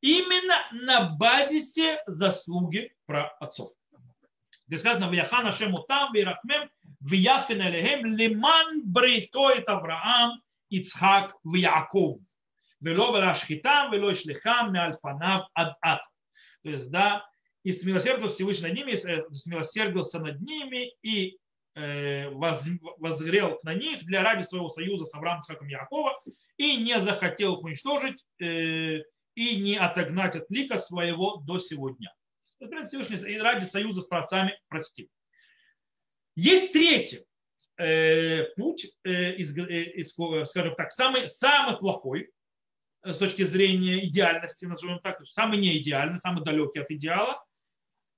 [0.00, 3.72] именно на базисе заслуги про отцов.
[4.66, 12.18] Где сказано, «Вяхана шему там, вирахмем, вяфин элехем, лиман брейтоет Авраам, Ицхак, Яков,
[12.80, 16.02] вело велашхитам, вело ишлихам, меальпанав ад ад».
[16.62, 17.26] То есть, да,
[17.68, 21.36] и смилосердился Всевышний над ними, э, смилосердился над ними и
[21.74, 26.18] э, возгрел на них для ради своего союза с Авраамом, Исхаком Якова
[26.56, 29.02] и не захотел их уничтожить э,
[29.34, 32.10] и не отогнать от лика своего до сегодня.
[32.86, 35.08] Всевышний ради союза с праотцами простил.
[36.36, 37.26] Есть третий
[38.56, 38.90] путь,
[40.46, 42.30] скажем так, самый, самый плохой
[43.04, 47.44] с точки зрения идеальности, назовем так, самый неидеальный, самый далекий от идеала,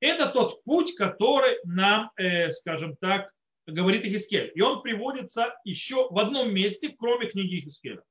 [0.01, 3.31] это тот путь, который нам, э, скажем так,
[3.67, 4.51] говорит Ихискель.
[4.55, 8.03] И он приводится еще в одном месте, кроме книги Ихискеля.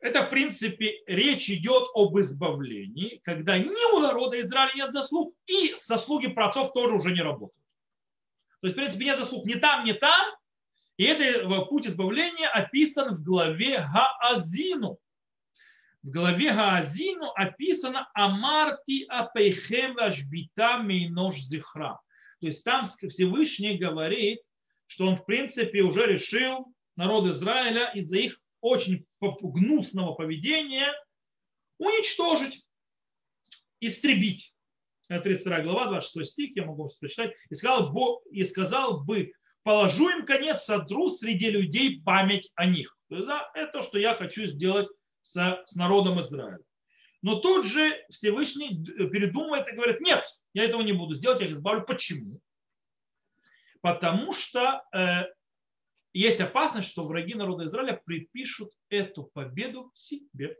[0.00, 5.74] Это, в принципе, речь идет об избавлении, когда ни у народа Израиля нет заслуг, и
[5.78, 7.62] заслуги праотцов тоже уже не работают.
[8.60, 10.34] То есть, в принципе, нет заслуг ни там, ни там.
[10.96, 14.98] И этот э, путь избавления описан в главе Гаазину
[16.02, 22.00] в главе Гаазину описано Амарти апейхем вашбита мейнош зихра.
[22.40, 24.40] То есть там Всевышний говорит,
[24.86, 30.92] что он в принципе уже решил народ Израиля из-за их очень гнусного поведения
[31.78, 32.64] уничтожить,
[33.80, 34.54] истребить.
[35.08, 37.34] 32 глава, 26 стих, я могу прочитать.
[37.50, 42.96] И сказал, и сказал бы, положу им конец содру среди людей память о них.
[43.08, 44.88] То есть, да, это то, что я хочу сделать
[45.22, 46.58] с, с народом Израиля.
[47.22, 51.52] Но тут же Всевышний передумывает и говорит, нет, я этого не буду сделать, я их
[51.52, 51.84] избавлю.
[51.84, 52.40] Почему?
[53.80, 55.24] Потому что э,
[56.12, 60.56] есть опасность, что враги народа Израиля припишут эту победу себе.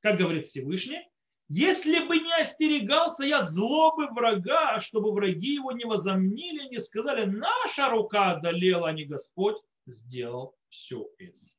[0.00, 1.00] Как говорит Всевышний,
[1.48, 7.90] если бы не остерегался я злобы врага, чтобы враги его не возомнили, не сказали, наша
[7.90, 9.56] рука одолела, а не Господь
[9.86, 11.49] сделал все это.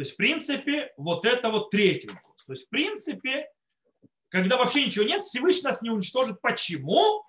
[0.00, 2.42] То есть, в принципе, вот это вот третий вопрос.
[2.46, 3.50] То есть, в принципе,
[4.30, 6.40] когда вообще ничего нет, Всевышний нас не уничтожит.
[6.40, 7.22] Почему?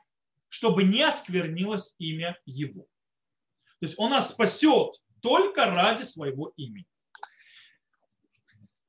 [0.48, 2.84] Чтобы не осквернилось имя Его.
[3.82, 6.86] То есть он нас спасет только ради своего имени.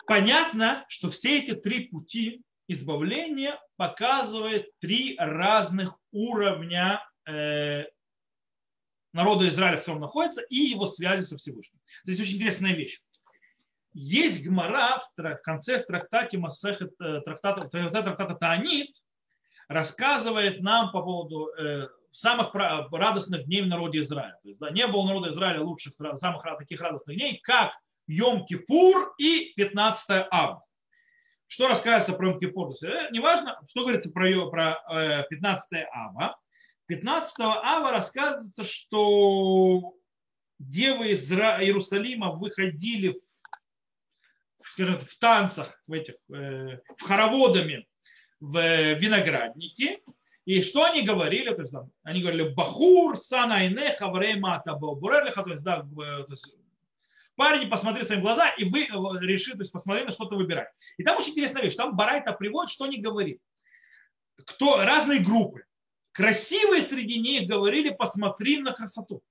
[0.07, 7.87] Понятно, что все эти три пути избавления показывают три разных уровня э,
[9.13, 11.81] народа Израиля, в котором находится, и его связи со Всевышним.
[12.05, 13.01] Здесь очень интересная вещь.
[13.95, 18.91] Есть гмара в конце трактата Масехет, э, трактата, трактата Таанит,
[19.69, 24.39] рассказывает нам по поводу э, самых радостных дней в народе Израиля.
[24.43, 27.73] То есть, да, не было народа Израиля лучших, самых таких радостных дней, как
[28.11, 30.65] Йом-Кипур и 15 ава.
[31.47, 32.73] Что рассказывается про Йом-Кипур?
[32.85, 36.39] Э, неважно, что говорится про, про 15 ава.
[36.87, 39.93] 15 ава рассказывается, что
[40.59, 43.32] девы из Иерусалима выходили в,
[44.73, 47.87] скажем, в танцах, в, этих, э, в хороводами
[48.41, 50.01] в винограднике,
[50.45, 51.55] и что они говорили?
[51.55, 56.57] То есть, да, они говорили Бахур, Санайне, Хаврейма, Табурелиха, то есть, да, то есть,
[57.37, 58.87] парень, посмотри своим глаза, и вы э,
[59.21, 60.69] решите, то есть посмотри, на что-то выбирать.
[60.97, 61.77] И там очень интересная вещь.
[61.77, 63.41] Там Барайта приводит, что они говорит.
[64.45, 65.65] Кто, разные группы.
[66.13, 69.23] Красивые среди них говорили, посмотри на красоту.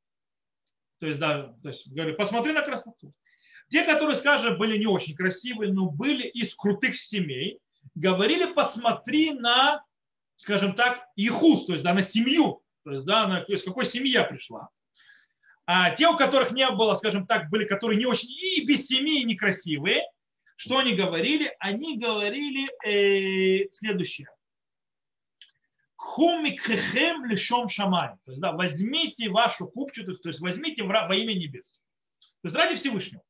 [1.00, 3.14] То есть, да, то есть, говорили, посмотри на красоту.
[3.72, 7.60] Те, которые, скажем, были не очень красивые, но были из крутых семей,
[7.96, 9.84] говорили, посмотри на
[10.42, 14.12] скажем так, ихус, то есть да, на семью, то есть, да, на, из какой семьи
[14.12, 14.70] я пришла.
[15.68, 19.22] А те, у которых не было, скажем так, были, которые не очень и без семьи,
[19.22, 20.02] и некрасивые,
[20.56, 21.56] что они говорили?
[21.60, 24.30] Они говорили э, следующее.
[25.96, 28.16] Хумикхехем лишом шамай.
[28.26, 31.80] То есть, да, возьмите вашу купчу, то есть, то есть возьмите во имя небес.
[32.42, 33.22] То есть ради Всевышнего.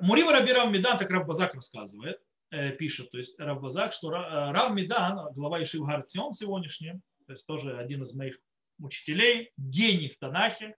[0.00, 2.18] Мурива Рабирам Медан, так Раббазак рассказывает,
[2.50, 6.92] Э, пишет, то есть Равбазак, что э, Рав Мидан, глава Ишив Гарцион сегодняшний,
[7.26, 8.38] то есть тоже один из моих
[8.78, 10.76] учителей, гений в Танахе,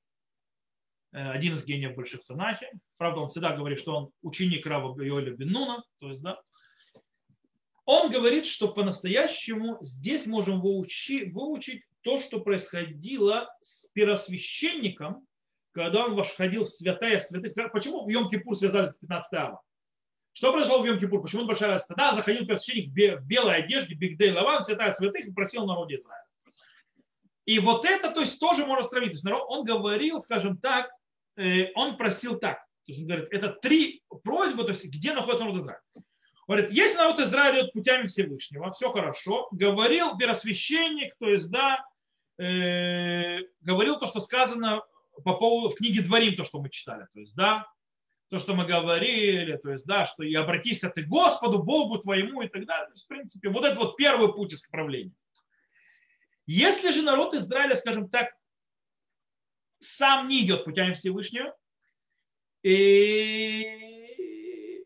[1.12, 2.70] э, один из гениев больших в Танахе.
[2.96, 6.40] Правда, он всегда говорит, что он ученик Рава Йоля Бенуна, то есть, да,
[7.84, 15.27] он говорит, что по-настоящему здесь можем выучить, выучить то, что происходило с первосвященником,
[15.72, 17.72] когда он вошел в святая святых.
[17.72, 19.62] Почему в Йом-Кипур связались с 15 ава?
[20.32, 21.20] Что произошло в Йом-Кипур?
[21.20, 21.88] Почему большая радость?
[21.88, 26.24] Тогда заходил первосвященник в белой одежде, Бигдей Лаван, святая святых, и просил народе Израиля.
[27.44, 29.12] И вот это, то есть, тоже можно сравнить.
[29.12, 30.90] То есть, народ, он говорил, скажем так,
[31.36, 32.58] э, он просил так.
[32.84, 35.82] То есть, он говорит, это три просьбы, то есть, где находится народ Израиля.
[36.46, 39.48] Говорит, если народ Израиля идет путями Всевышнего, все хорошо.
[39.50, 41.84] Говорил первосвященник, то есть, да,
[42.38, 44.82] э, говорил то, что сказано
[45.24, 47.06] по поводу в книге Дворим, то, что мы читали.
[47.12, 47.66] То есть, да,
[48.28, 52.48] то, что мы говорили, то есть, да, что и обратись ты Господу, Богу твоему и
[52.48, 52.88] так далее.
[52.90, 55.14] есть, в принципе, вот это вот первый путь исправления.
[56.46, 58.32] Если же народ Израиля, скажем так,
[59.80, 61.54] сам не идет путями Всевышнего,
[62.62, 63.88] и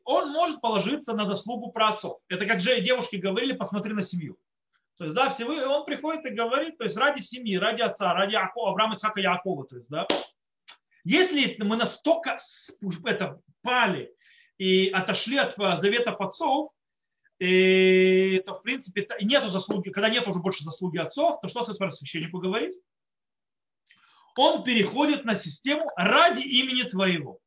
[0.05, 2.21] он может положиться на заслугу праотцов.
[2.29, 4.37] Это как же девушки говорили, посмотри на семью.
[5.03, 8.35] То есть, да, Всевышний, он приходит и говорит, то есть ради семьи, ради отца, ради
[8.35, 10.07] Якова, Авраама, Ицхака, Якова, то есть, да,
[11.03, 12.39] если мы настолько
[13.05, 14.15] это, пали
[14.59, 16.71] и отошли от э, заветов отцов,
[17.41, 22.39] и, то в принципе нету заслуги, когда нет уже больше заслуги отцов, то что священнику
[22.39, 22.73] говорит?
[24.37, 27.41] Он переходит на систему ради имени твоего.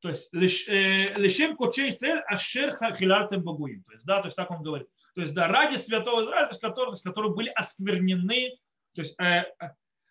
[0.00, 3.84] То есть э, лишем кочей сель ашер хилартем багуим.
[3.84, 4.88] То есть, да, то есть так он говорит.
[5.14, 8.58] То есть, да, ради святого Израиля, то есть, которые, которые были осквернены,
[8.94, 9.44] то есть э,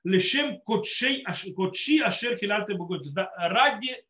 [0.03, 3.05] лишем кочи ашер хилальты богот.
[3.37, 4.03] Ради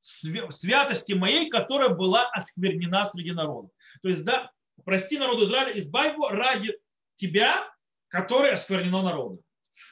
[0.00, 3.70] святости моей, которая была осквернена среди народов.
[4.02, 4.50] То есть, да,
[4.84, 6.76] прости народу Израиля, избавь его ради
[7.16, 7.68] тебя,
[8.08, 9.38] который осквернено народом.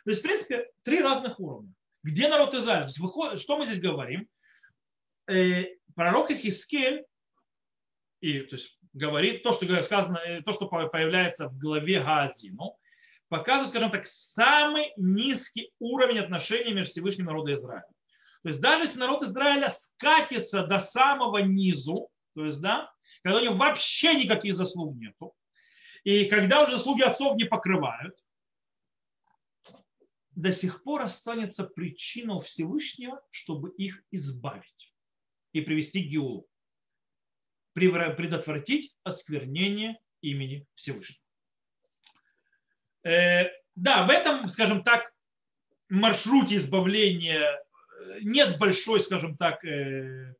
[0.05, 1.73] То есть, в принципе, три разных уровня.
[2.03, 2.83] Где народ Израиля?
[2.83, 4.29] То есть, выходит, что мы здесь говорим?
[5.27, 7.05] Э, пророк Ихискель,
[8.21, 12.77] и, то есть, говорит то, что сказано, э, то, что появляется в главе Газину,
[13.29, 17.87] показывает, скажем так, самый низкий уровень отношений между Всевышним народом Израиля.
[18.43, 22.93] То есть даже если народ Израиля скатится до самого низу, то есть, да,
[23.23, 25.35] когда у него вообще никаких заслуг нету,
[26.05, 28.17] и когда уже заслуги отцов не покрывают,
[30.31, 34.95] до сих пор останется причина у Всевышнего, чтобы их избавить
[35.53, 36.48] и привести к Геулу,
[37.79, 41.21] предотвратить осквернение имени Всевышнего.
[43.05, 45.13] Э, да, в этом, скажем так,
[45.89, 50.35] маршруте избавления э, нет большой, скажем так, э,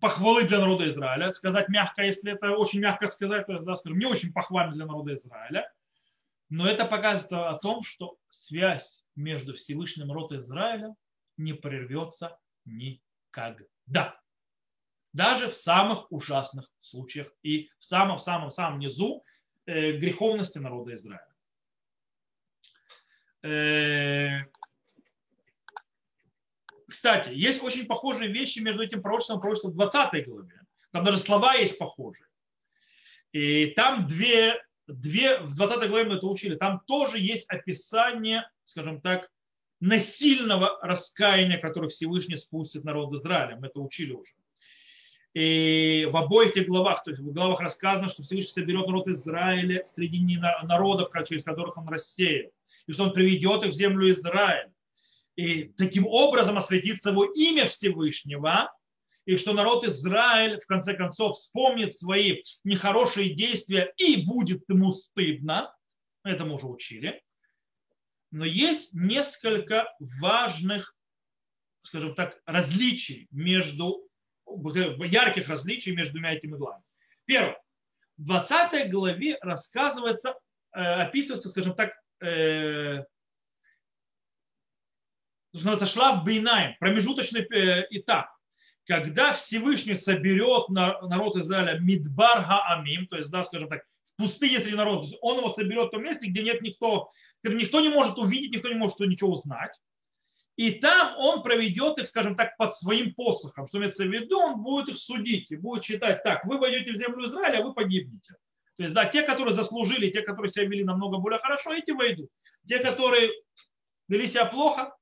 [0.00, 1.30] похвалы для народа Израиля.
[1.30, 5.14] Сказать мягко, если это очень мягко сказать, то да, скажем, не очень похвально для народа
[5.14, 5.70] Израиля.
[6.48, 10.94] Но это показывает о том, что связь между Всевышним народом Израиля
[11.36, 14.21] не прервется никогда.
[15.12, 19.24] Даже в самых ужасных случаях и в самом-самом-самом низу
[19.66, 21.28] э, греховности народа Израиля.
[23.42, 24.44] Э,
[26.88, 30.60] кстати, есть очень похожие вещи между этим пророчеством и пророчеством 20 главе.
[30.92, 32.26] Там даже слова есть похожие.
[33.32, 39.00] И там две, две в 20 главе мы это учили, там тоже есть описание, скажем
[39.00, 39.30] так,
[39.80, 43.56] насильного раскаяния, которое Всевышний спустит народ Израиля.
[43.56, 44.32] Мы это учили уже.
[45.34, 49.84] И в обоих этих главах, то есть в главах рассказано, что Всевышний соберет народ Израиля
[49.86, 52.50] среди народов, через которых он рассеял,
[52.86, 54.72] и что он приведет их в землю Израиль
[55.36, 58.72] и таким образом осветится его имя Всевышнего,
[59.24, 65.74] и что народ Израиль в конце концов вспомнит свои нехорошие действия и будет ему стыдно.
[66.24, 67.22] Это мы уже учили.
[68.30, 70.94] Но есть несколько важных,
[71.82, 74.08] скажем так, различий между,
[75.04, 76.82] ярких различий между двумя этими главами.
[77.24, 77.60] Первое.
[78.18, 80.34] В 20 главе рассказывается,
[80.74, 83.04] э, описывается, скажем так, э,
[85.52, 88.30] называется шлав бейнаем, промежуточный э, этап,
[88.86, 94.76] когда Всевышний соберет народ Израиля Мидбар Хаамим, то есть, да, скажем так, в пустыне среди
[94.76, 97.10] народа, он его соберет в том месте, где нет никто,
[97.42, 99.78] никто не может увидеть, никто не может ничего узнать.
[100.56, 103.66] И там он проведет их, скажем так, под своим посохом.
[103.66, 106.96] Что имеется в виду, он будет их судить и будет считать, так, вы войдете в
[106.96, 108.34] землю Израиля, а вы погибнете.
[108.76, 112.28] То есть, да, те, которые заслужили, те, которые себя вели намного более хорошо, эти войдут.
[112.66, 113.30] Те, которые
[114.08, 114.92] вели себя плохо,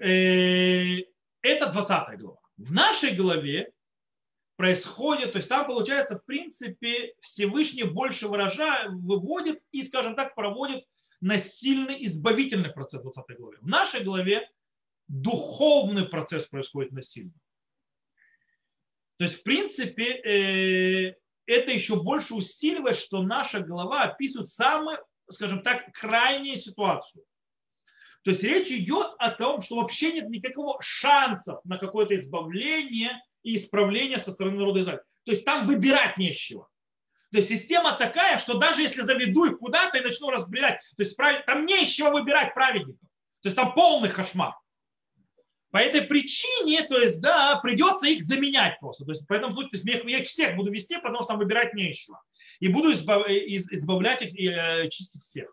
[0.00, 0.98] Э,
[1.42, 2.38] это 20 глава.
[2.56, 3.72] В нашей главе
[4.56, 10.84] происходит, то есть там получается, в принципе, Всевышний больше выражает, выводит и, скажем так, проводит
[11.20, 13.58] насильный избавительный процесс в 20 главе.
[13.60, 14.48] В нашей главе
[15.08, 17.32] духовный процесс происходит насильно.
[19.16, 21.14] То есть, в принципе, э,
[21.46, 24.98] это еще больше усиливает, что наша глава описывает самую,
[25.28, 27.24] скажем так, крайнюю ситуацию.
[28.22, 33.56] То есть речь идет о том, что вообще нет никакого шансов на какое-то избавление и
[33.56, 35.02] исправление со стороны народа Израиля.
[35.24, 36.68] То есть там выбирать нечего.
[37.30, 41.16] То есть система такая, что даже если заведу их куда-то и начну разбирать, то есть
[41.46, 43.08] там не из чего выбирать праведников.
[43.42, 44.54] То есть там полный кошмар.
[45.70, 49.04] По этой причине, то есть, да, придется их заменять просто.
[49.04, 51.38] То есть, по этому случае, то есть, я их всех буду вести, потому что там
[51.38, 52.22] выбирать нечего.
[52.58, 55.50] И буду избавлять их и э, чистить всех.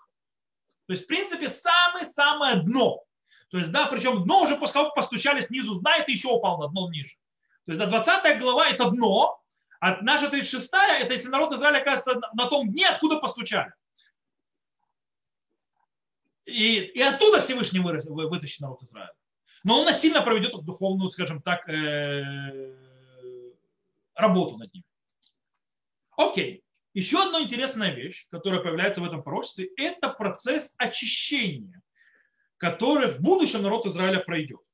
[0.88, 3.04] То есть, в принципе, самое-самое дно.
[3.50, 6.70] То есть, да, причем дно уже после того, как постучали снизу, знает, еще упал на
[6.70, 7.16] дно ниже.
[7.66, 9.38] То есть, да, 20 глава– это дно,
[9.86, 13.72] а наша 36 это если народ Израиля оказывается на том дне, откуда постучали.
[16.46, 19.14] И, и оттуда Всевышний вырос, вытащит народ Израиля.
[19.64, 22.74] Но он насильно проведет духовную, скажем так, э,
[24.16, 24.84] работу над ним.
[26.18, 26.64] Окей.
[26.96, 31.84] Еще одна интересная вещь, которая появляется в этом пророчестве, это процесс очищения,
[32.58, 34.65] который в будущем народ Израиля пройдет.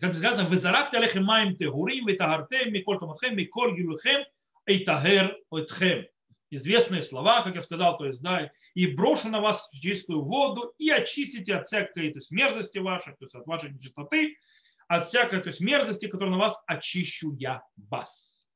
[0.00, 4.24] Как сказано, «Везарак алехем маем техурим, витагартем, миколь томатхем, миколь гилухем,
[4.66, 6.06] эйтагер отхем».
[6.50, 10.74] Известные слова, как я сказал, то есть, да, и брошу на вас в чистую воду,
[10.78, 14.36] и очистите от всякой то есть, мерзости вашей, то есть от вашей нечистоты,
[14.86, 18.48] от всякой то есть, мерзости, которую на вас очищу я вас.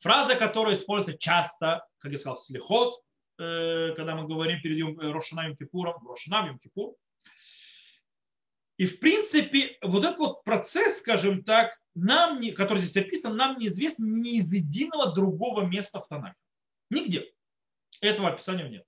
[0.00, 3.00] Фраза, которая используется часто, как я сказал, слихот,
[3.38, 6.94] э, когда мы говорим перед Рошанавим Кипуром, Рошанавим Кипур.
[8.80, 13.58] И в принципе, вот этот вот процесс, скажем так, нам, не, который здесь описан, нам
[13.58, 16.34] неизвестен ни из единого другого места в Танахе.
[16.88, 17.30] Нигде.
[18.00, 18.86] Этого описания нет.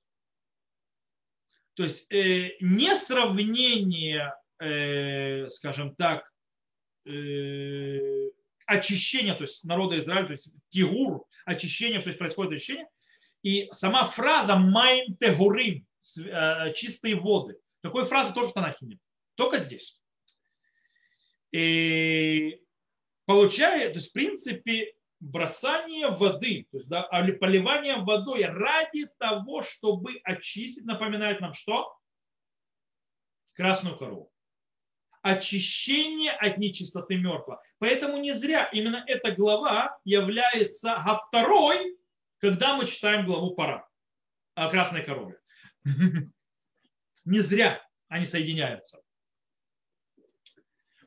[1.74, 6.24] То есть э, не сравнение, э, скажем так,
[7.04, 8.30] э,
[8.64, 12.88] очищение, то есть народа Израиля, то есть тигур, очищение, то есть происходит очищение.
[13.42, 15.86] И сама фраза «майм тегурим»
[16.16, 17.58] э, чистые воды.
[17.82, 18.98] Такой фразы тоже в Танахе нет.
[19.34, 20.00] Только здесь.
[21.52, 22.62] И
[23.26, 27.02] получая, то есть в принципе, бросание воды, то есть да,
[27.40, 31.96] поливание водой ради того, чтобы очистить, напоминает нам что?
[33.54, 34.32] Красную корову.
[35.20, 37.62] Очищение от нечистоты мертвого.
[37.78, 41.96] Поэтому не зря именно эта глава является а второй,
[42.38, 43.88] когда мы читаем главу пора
[44.54, 45.38] о красной корове.
[47.24, 49.00] Не зря они соединяются.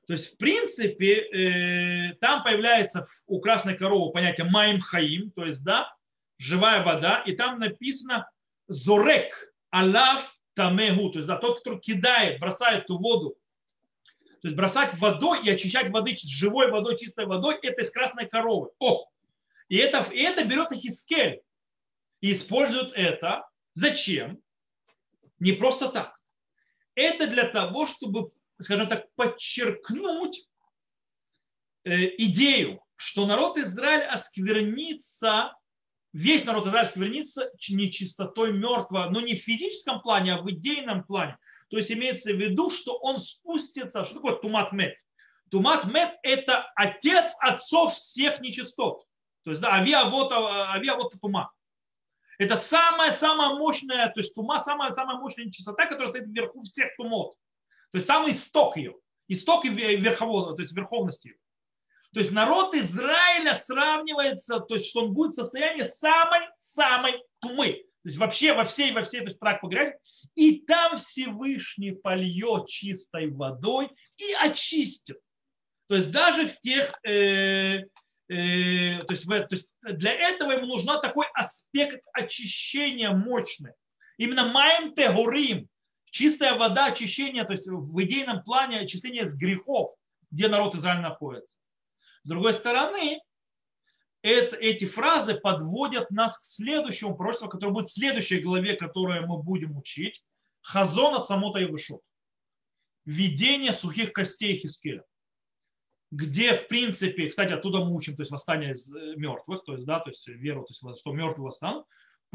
[0.07, 5.63] То есть, в принципе, э, там появляется у красной коровы понятие маим хаим, то есть,
[5.63, 5.95] да,
[6.37, 8.29] живая вода, и там написано
[8.67, 13.37] зорек, алав тамегу, то есть, да, тот, который кидает, бросает ту воду,
[14.41, 18.69] то есть бросать водой и очищать воды живой водой, чистой водой, это из красной коровы.
[18.77, 19.09] О!
[19.69, 21.41] И это, и это берет Ахискель
[22.21, 23.49] и использует это.
[23.73, 24.39] Зачем?
[25.39, 26.19] Не просто так.
[26.93, 28.31] Это для того, чтобы
[28.61, 30.47] скажем так, подчеркнуть
[31.83, 35.55] э, идею, что народ Израиль осквернится,
[36.13, 41.37] весь народ Израиль осквернится нечистотой мертвого, но не в физическом плане, а в идейном плане.
[41.69, 44.05] То есть имеется в виду, что он спустится.
[44.05, 44.95] Что такое тумат мет?
[45.51, 49.05] Тумат мет– это отец отцов всех нечистот.
[49.43, 51.51] То есть, да, авиа вот, авиа вот тума.
[52.37, 57.35] Это самая-самая мощная, то есть тума, самая-самая мощная нечистота, которая стоит вверху всех тумот.
[57.95, 58.93] То есть самый исток ее.
[59.29, 61.35] Исток верхового, то есть верховности ее.
[62.13, 67.85] То есть народ Израиля сравнивается, то есть что он будет в состоянии самой-самой тумы.
[68.03, 69.93] То есть вообще во всей, во всей, то есть так погрязь.
[70.35, 75.21] И там Всевышний польет чистой водой и очистит.
[75.87, 77.85] То есть даже в тех, э,
[78.27, 83.71] э, то, есть, в, то есть для этого ему нужна такой аспект очищения мощный.
[84.17, 85.69] Именно маем тегурим,
[86.16, 89.91] Чистая вода, очищение, то есть в идейном плане очищение с грехов,
[90.32, 91.57] где народ Израиля находится.
[92.24, 93.20] С другой стороны,
[94.22, 99.43] это, эти фразы подводят нас к следующему пророчеству, которое будет в следующей главе, которую мы
[99.43, 100.24] будем учить.
[100.61, 102.01] Хазон от самота и вышел.
[103.03, 105.03] Видение сухих костей Хискеля.
[106.11, 109.86] Где, в принципе, кстати, оттуда мы учим, то есть восстание из э, мертвых, то есть,
[109.86, 111.86] да, то есть веру, то есть, что мертвые восстанут.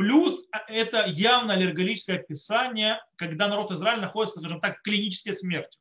[0.00, 5.76] Плюс а, это явно аллергологическое описание, когда народ Израиля находится, скажем так, в клинической смерти.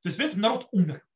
[0.00, 1.06] То есть, в принципе, народ умер.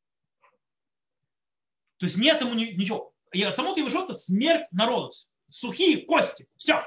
[1.97, 3.11] То есть нет ему ничего.
[3.33, 5.09] И от самого его это смерть народа.
[5.49, 6.47] Сухие кости.
[6.57, 6.83] Все.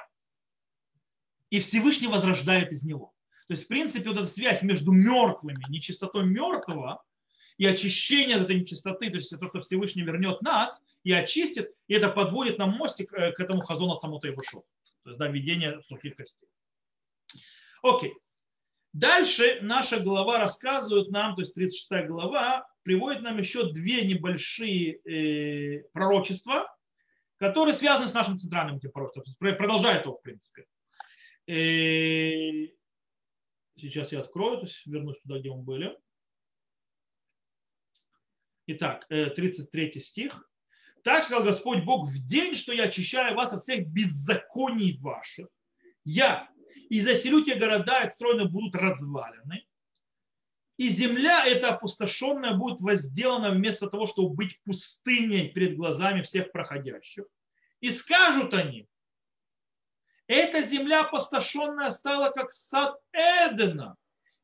[1.50, 3.12] И Всевышний возрождает из него.
[3.48, 7.02] То есть, в принципе, вот эта связь между мертвыми, нечистотой мертвого
[7.58, 12.08] и очищение этой нечистоты, то есть то, что Всевышний вернет нас и очистит, и это
[12.08, 14.62] подводит нам мостик э, к этому хазону от самого Ивашова.
[15.04, 16.48] То есть да, введение сухих костей.
[17.82, 18.14] Окей.
[18.92, 25.82] Дальше наша глава рассказывает нам, то есть 36 глава, приводит нам еще две небольшие э,
[25.92, 26.72] пророчества,
[27.38, 29.56] которые связаны с нашим центральным этим пророчеством.
[29.56, 30.66] Продолжает его, в принципе.
[31.46, 32.68] Э,
[33.76, 35.98] сейчас я открою, то есть вернусь туда, где мы были.
[38.66, 40.48] Итак, 33 э, стих.
[41.04, 45.48] Так сказал Господь Бог, в день, что я очищаю вас от всех беззаконий ваших,
[46.02, 46.48] я
[46.88, 49.66] и заселю те города, отстроены будут развалены,
[50.78, 57.26] и земля эта опустошенная будет возделана вместо того, чтобы быть пустыней перед глазами всех проходящих.
[57.80, 58.88] И скажут они,
[60.26, 63.96] эта земля опустошенная стала как сад Эдена,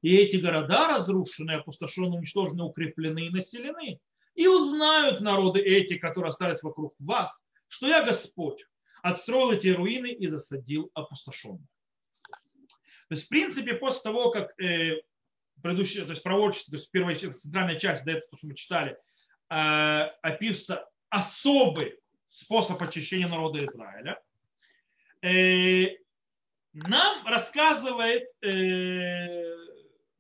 [0.03, 3.99] и эти города разрушенные, опустошенные, уничтожены, укреплены и населены.
[4.41, 8.65] И узнают народы эти, которые остались вокруг вас, что я Господь,
[9.03, 11.69] отстроил эти руины и засадил опустошенных.
[12.23, 15.03] То есть, в принципе, после того, как э,
[15.63, 18.97] предыдущее, то есть пророчество, то есть первая центральная часть, да, это то, что мы читали,
[19.51, 19.57] э,
[20.23, 21.99] описывается особый
[22.31, 24.23] способ очищения народа Израиля,
[25.21, 25.99] э,
[26.73, 29.70] нам рассказывает э,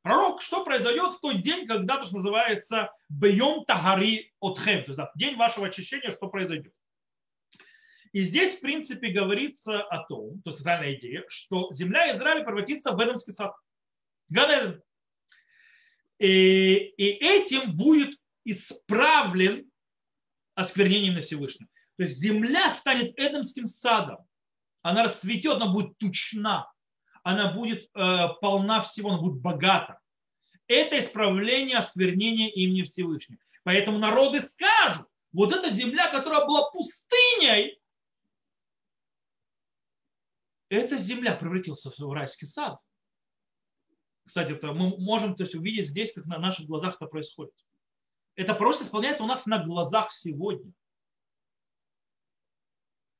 [0.02, 4.96] пророк, что произойдет в тот день, когда, то, что называется, бьем тагари отхем, то есть
[4.96, 6.72] да, день вашего очищения, что произойдет.
[8.12, 12.92] И здесь, в принципе, говорится о том, то есть социальная идея, что земля Израиля превратится
[12.92, 13.54] в Эдемский сад.
[14.28, 14.82] Ганеден.
[16.18, 19.70] И, и этим будет исправлен
[20.54, 21.68] осквернением на Всевышнем.
[21.96, 24.26] То есть земля станет Эдемским садом.
[24.82, 26.70] Она расцветет, она будет тучна
[27.22, 30.00] она будет э, полна всего, она будет богата.
[30.66, 33.40] Это исправление осквернения имени Всевышнего.
[33.64, 37.80] Поэтому народы скажут, вот эта земля, которая была пустыней,
[40.68, 42.78] эта земля превратилась в райский сад.
[44.24, 47.54] Кстати, это мы можем то есть, увидеть здесь, как на наших глазах это происходит.
[48.36, 50.72] Это просто исполняется у нас на глазах сегодня.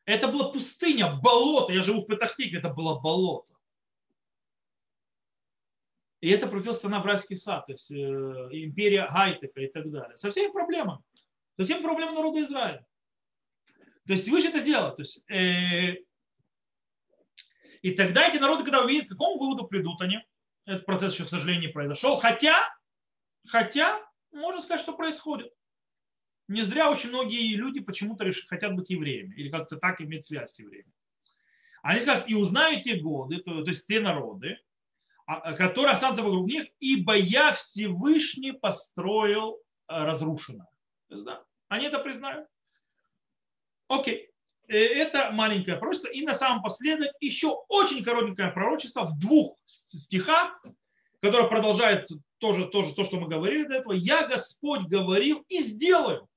[0.05, 1.72] Это была пустыня, болото.
[1.72, 3.49] Я живу в Петахтике, это было болото.
[6.20, 10.16] И это превратилось в страна братский сад, то есть э, империя Гайтека и так далее.
[10.18, 11.00] Со всеми проблемами.
[11.56, 12.86] Со всеми проблемами народа Израиля.
[14.06, 14.94] То есть Всевышний это сделал.
[14.94, 15.96] То есть, э,
[17.80, 20.20] и тогда эти народы, когда увидят, к какому выводу придут они,
[20.66, 22.16] этот процесс еще, к сожалению, не произошел.
[22.16, 22.68] Хотя,
[23.46, 25.50] хотя, можно сказать, что происходит.
[26.48, 30.52] Не зря очень многие люди почему-то решили, хотят быть евреями или как-то так иметь связь
[30.52, 30.92] с евреями.
[31.82, 34.58] Они скажут, и узнают те годы, то, то есть те народы,
[35.57, 40.68] которые останутся вокруг них, ибо я Всевышний построил э, разрушенное.
[41.09, 42.47] Да, они это признают.
[43.89, 44.31] Окей.
[44.68, 46.09] Э, это маленькое пророчество.
[46.09, 50.64] И на самом последок еще очень коротенькое пророчество в двух стихах,
[51.20, 52.09] которое продолжает
[52.39, 53.93] тоже, тоже то, что мы говорили до этого.
[53.93, 56.28] «Я, Господь, говорил и сделаю».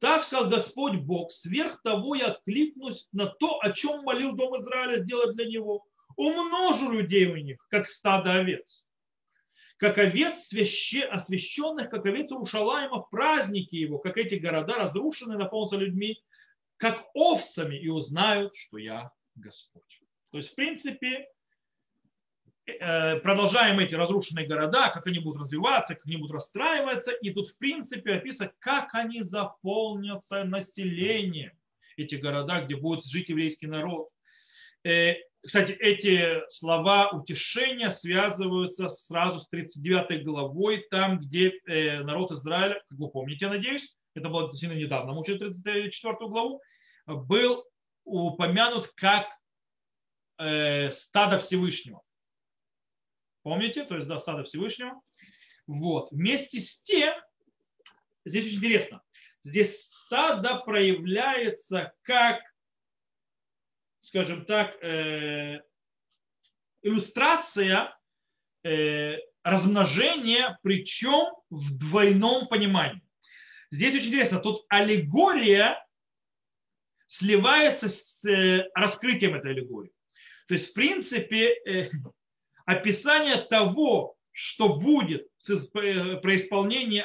[0.00, 4.98] Так сказал Господь Бог, сверх того я откликнусь на то, о чем молил Дом Израиля
[4.98, 5.86] сделать для него.
[6.16, 8.86] Умножу людей у них, как стадо овец.
[9.76, 15.76] Как овец свяще, освященных, как овец Урушалаема в празднике его, как эти города разрушены, наполнятся
[15.76, 16.22] людьми,
[16.76, 20.00] как овцами и узнают, что я Господь.
[20.30, 21.28] То есть, в принципе,
[22.66, 27.12] э, продолжаем эти разрушенные города, как они будут развиваться, как они будут расстраиваться.
[27.12, 31.52] И тут, в принципе, описано, как они заполнятся населением,
[31.96, 34.08] эти города, где будет жить еврейский народ.
[35.44, 42.98] Кстати, эти слова утешения связываются сразу с 39 главой, там, где э, народ Израиля, как
[42.98, 46.62] вы помните, я надеюсь, это было действительно недавно, мы учили 34 главу,
[47.06, 47.64] был
[48.04, 49.26] упомянут как
[50.38, 52.02] э, стадо Всевышнего.
[53.42, 53.84] Помните?
[53.84, 55.00] То есть, да, стадо Всевышнего.
[55.66, 56.10] Вот.
[56.10, 57.14] Вместе с тем,
[58.24, 59.02] здесь очень интересно,
[59.42, 62.40] здесь стадо проявляется как,
[64.04, 65.60] скажем так, э,
[66.82, 67.96] иллюстрация
[68.62, 73.02] э, размножения, причем в двойном понимании.
[73.70, 75.82] Здесь очень интересно, тут аллегория
[77.06, 79.92] сливается с э, раскрытием этой аллегории.
[80.48, 81.90] То есть, в принципе,
[82.66, 85.26] описание того, что будет
[85.72, 87.02] про исполнение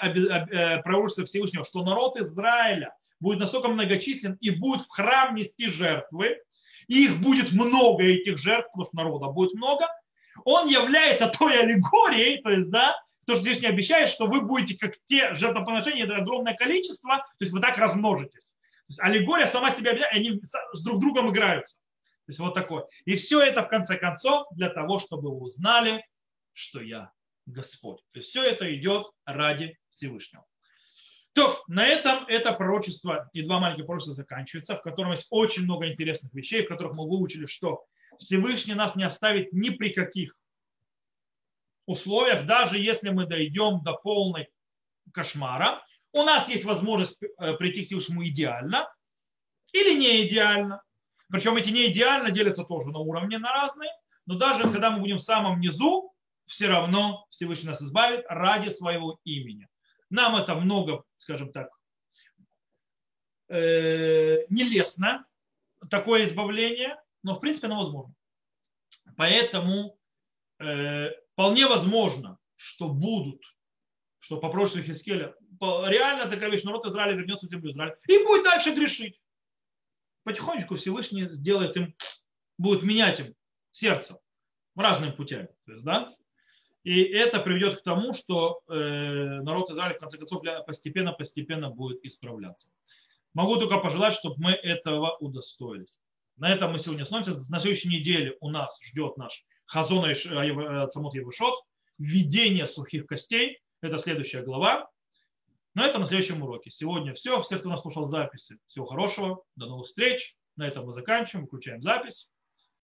[0.84, 6.38] пророчества Всевышнего, что народ Израиля будет настолько многочислен и будет в храм нести жертвы,
[6.90, 9.88] и их будет много, этих жертв, потому что народа будет много,
[10.44, 14.78] он является той аллегорией, то есть, да, то, что здесь не обещает, что вы будете
[14.78, 18.50] как те жертвоприношения, это огромное количество, то есть вы так размножитесь.
[18.50, 20.42] То есть аллегория сама себя объявляет, они
[20.74, 21.76] с друг другом играются.
[22.26, 22.86] То есть вот такое.
[23.06, 26.04] И все это в конце концов для того, чтобы вы узнали,
[26.54, 27.12] что я
[27.46, 28.00] Господь.
[28.12, 30.46] То есть все это идет ради Всевышнего.
[31.34, 35.88] То, на этом это пророчество и два маленьких пророчества заканчивается, в котором есть очень много
[35.88, 37.86] интересных вещей, в которых мы выучили, что
[38.18, 40.36] Всевышний нас не оставит ни при каких
[41.86, 44.50] условиях, даже если мы дойдем до полной
[45.14, 48.92] кошмара, у нас есть возможность э, прийти к Всевышнему идеально
[49.72, 50.82] или не идеально.
[51.32, 53.92] Причем эти не идеально делятся тоже на уровне на разные,
[54.26, 56.14] но даже когда мы будем в самом низу,
[56.48, 59.68] все равно Всевышний нас избавит ради своего имени.
[60.10, 61.70] Нам это много, скажем так,
[63.50, 65.26] э, нелестно,
[65.90, 68.14] такое избавление, но в принципе оно возможно.
[69.16, 69.98] Поэтому
[70.60, 73.42] э, Вполне возможно, что будут,
[74.20, 78.44] что по пророчеству Хискеля, реально такая вещь, народ Израиля вернется в землю Израиля и будет
[78.44, 79.22] дальше грешить.
[80.26, 81.96] Потихонечку Всевышний сделает им,
[82.58, 83.36] будет менять им
[83.72, 84.20] сердце
[84.76, 85.48] разными путями.
[85.66, 86.14] То есть, да?
[86.84, 88.74] И это приведет к тому, что э,
[89.42, 92.70] народ Израиля в конце концов постепенно-постепенно будет исправляться.
[93.34, 96.00] Могу только пожелать, чтобы мы этого удостоились.
[96.38, 97.52] На этом мы сегодня остановимся.
[97.52, 101.54] На следующей неделе у нас ждет наш Хазона э, э, Цамут Евушот,
[101.98, 104.90] введение сухих костей, это следующая глава.
[105.76, 106.72] Но это на следующем уроке.
[106.72, 107.42] Сегодня все.
[107.42, 109.44] Всех, кто нас слушал записи, всего хорошего.
[109.56, 110.36] До новых встреч.
[110.56, 112.30] На этом мы заканчиваем, выключаем запись.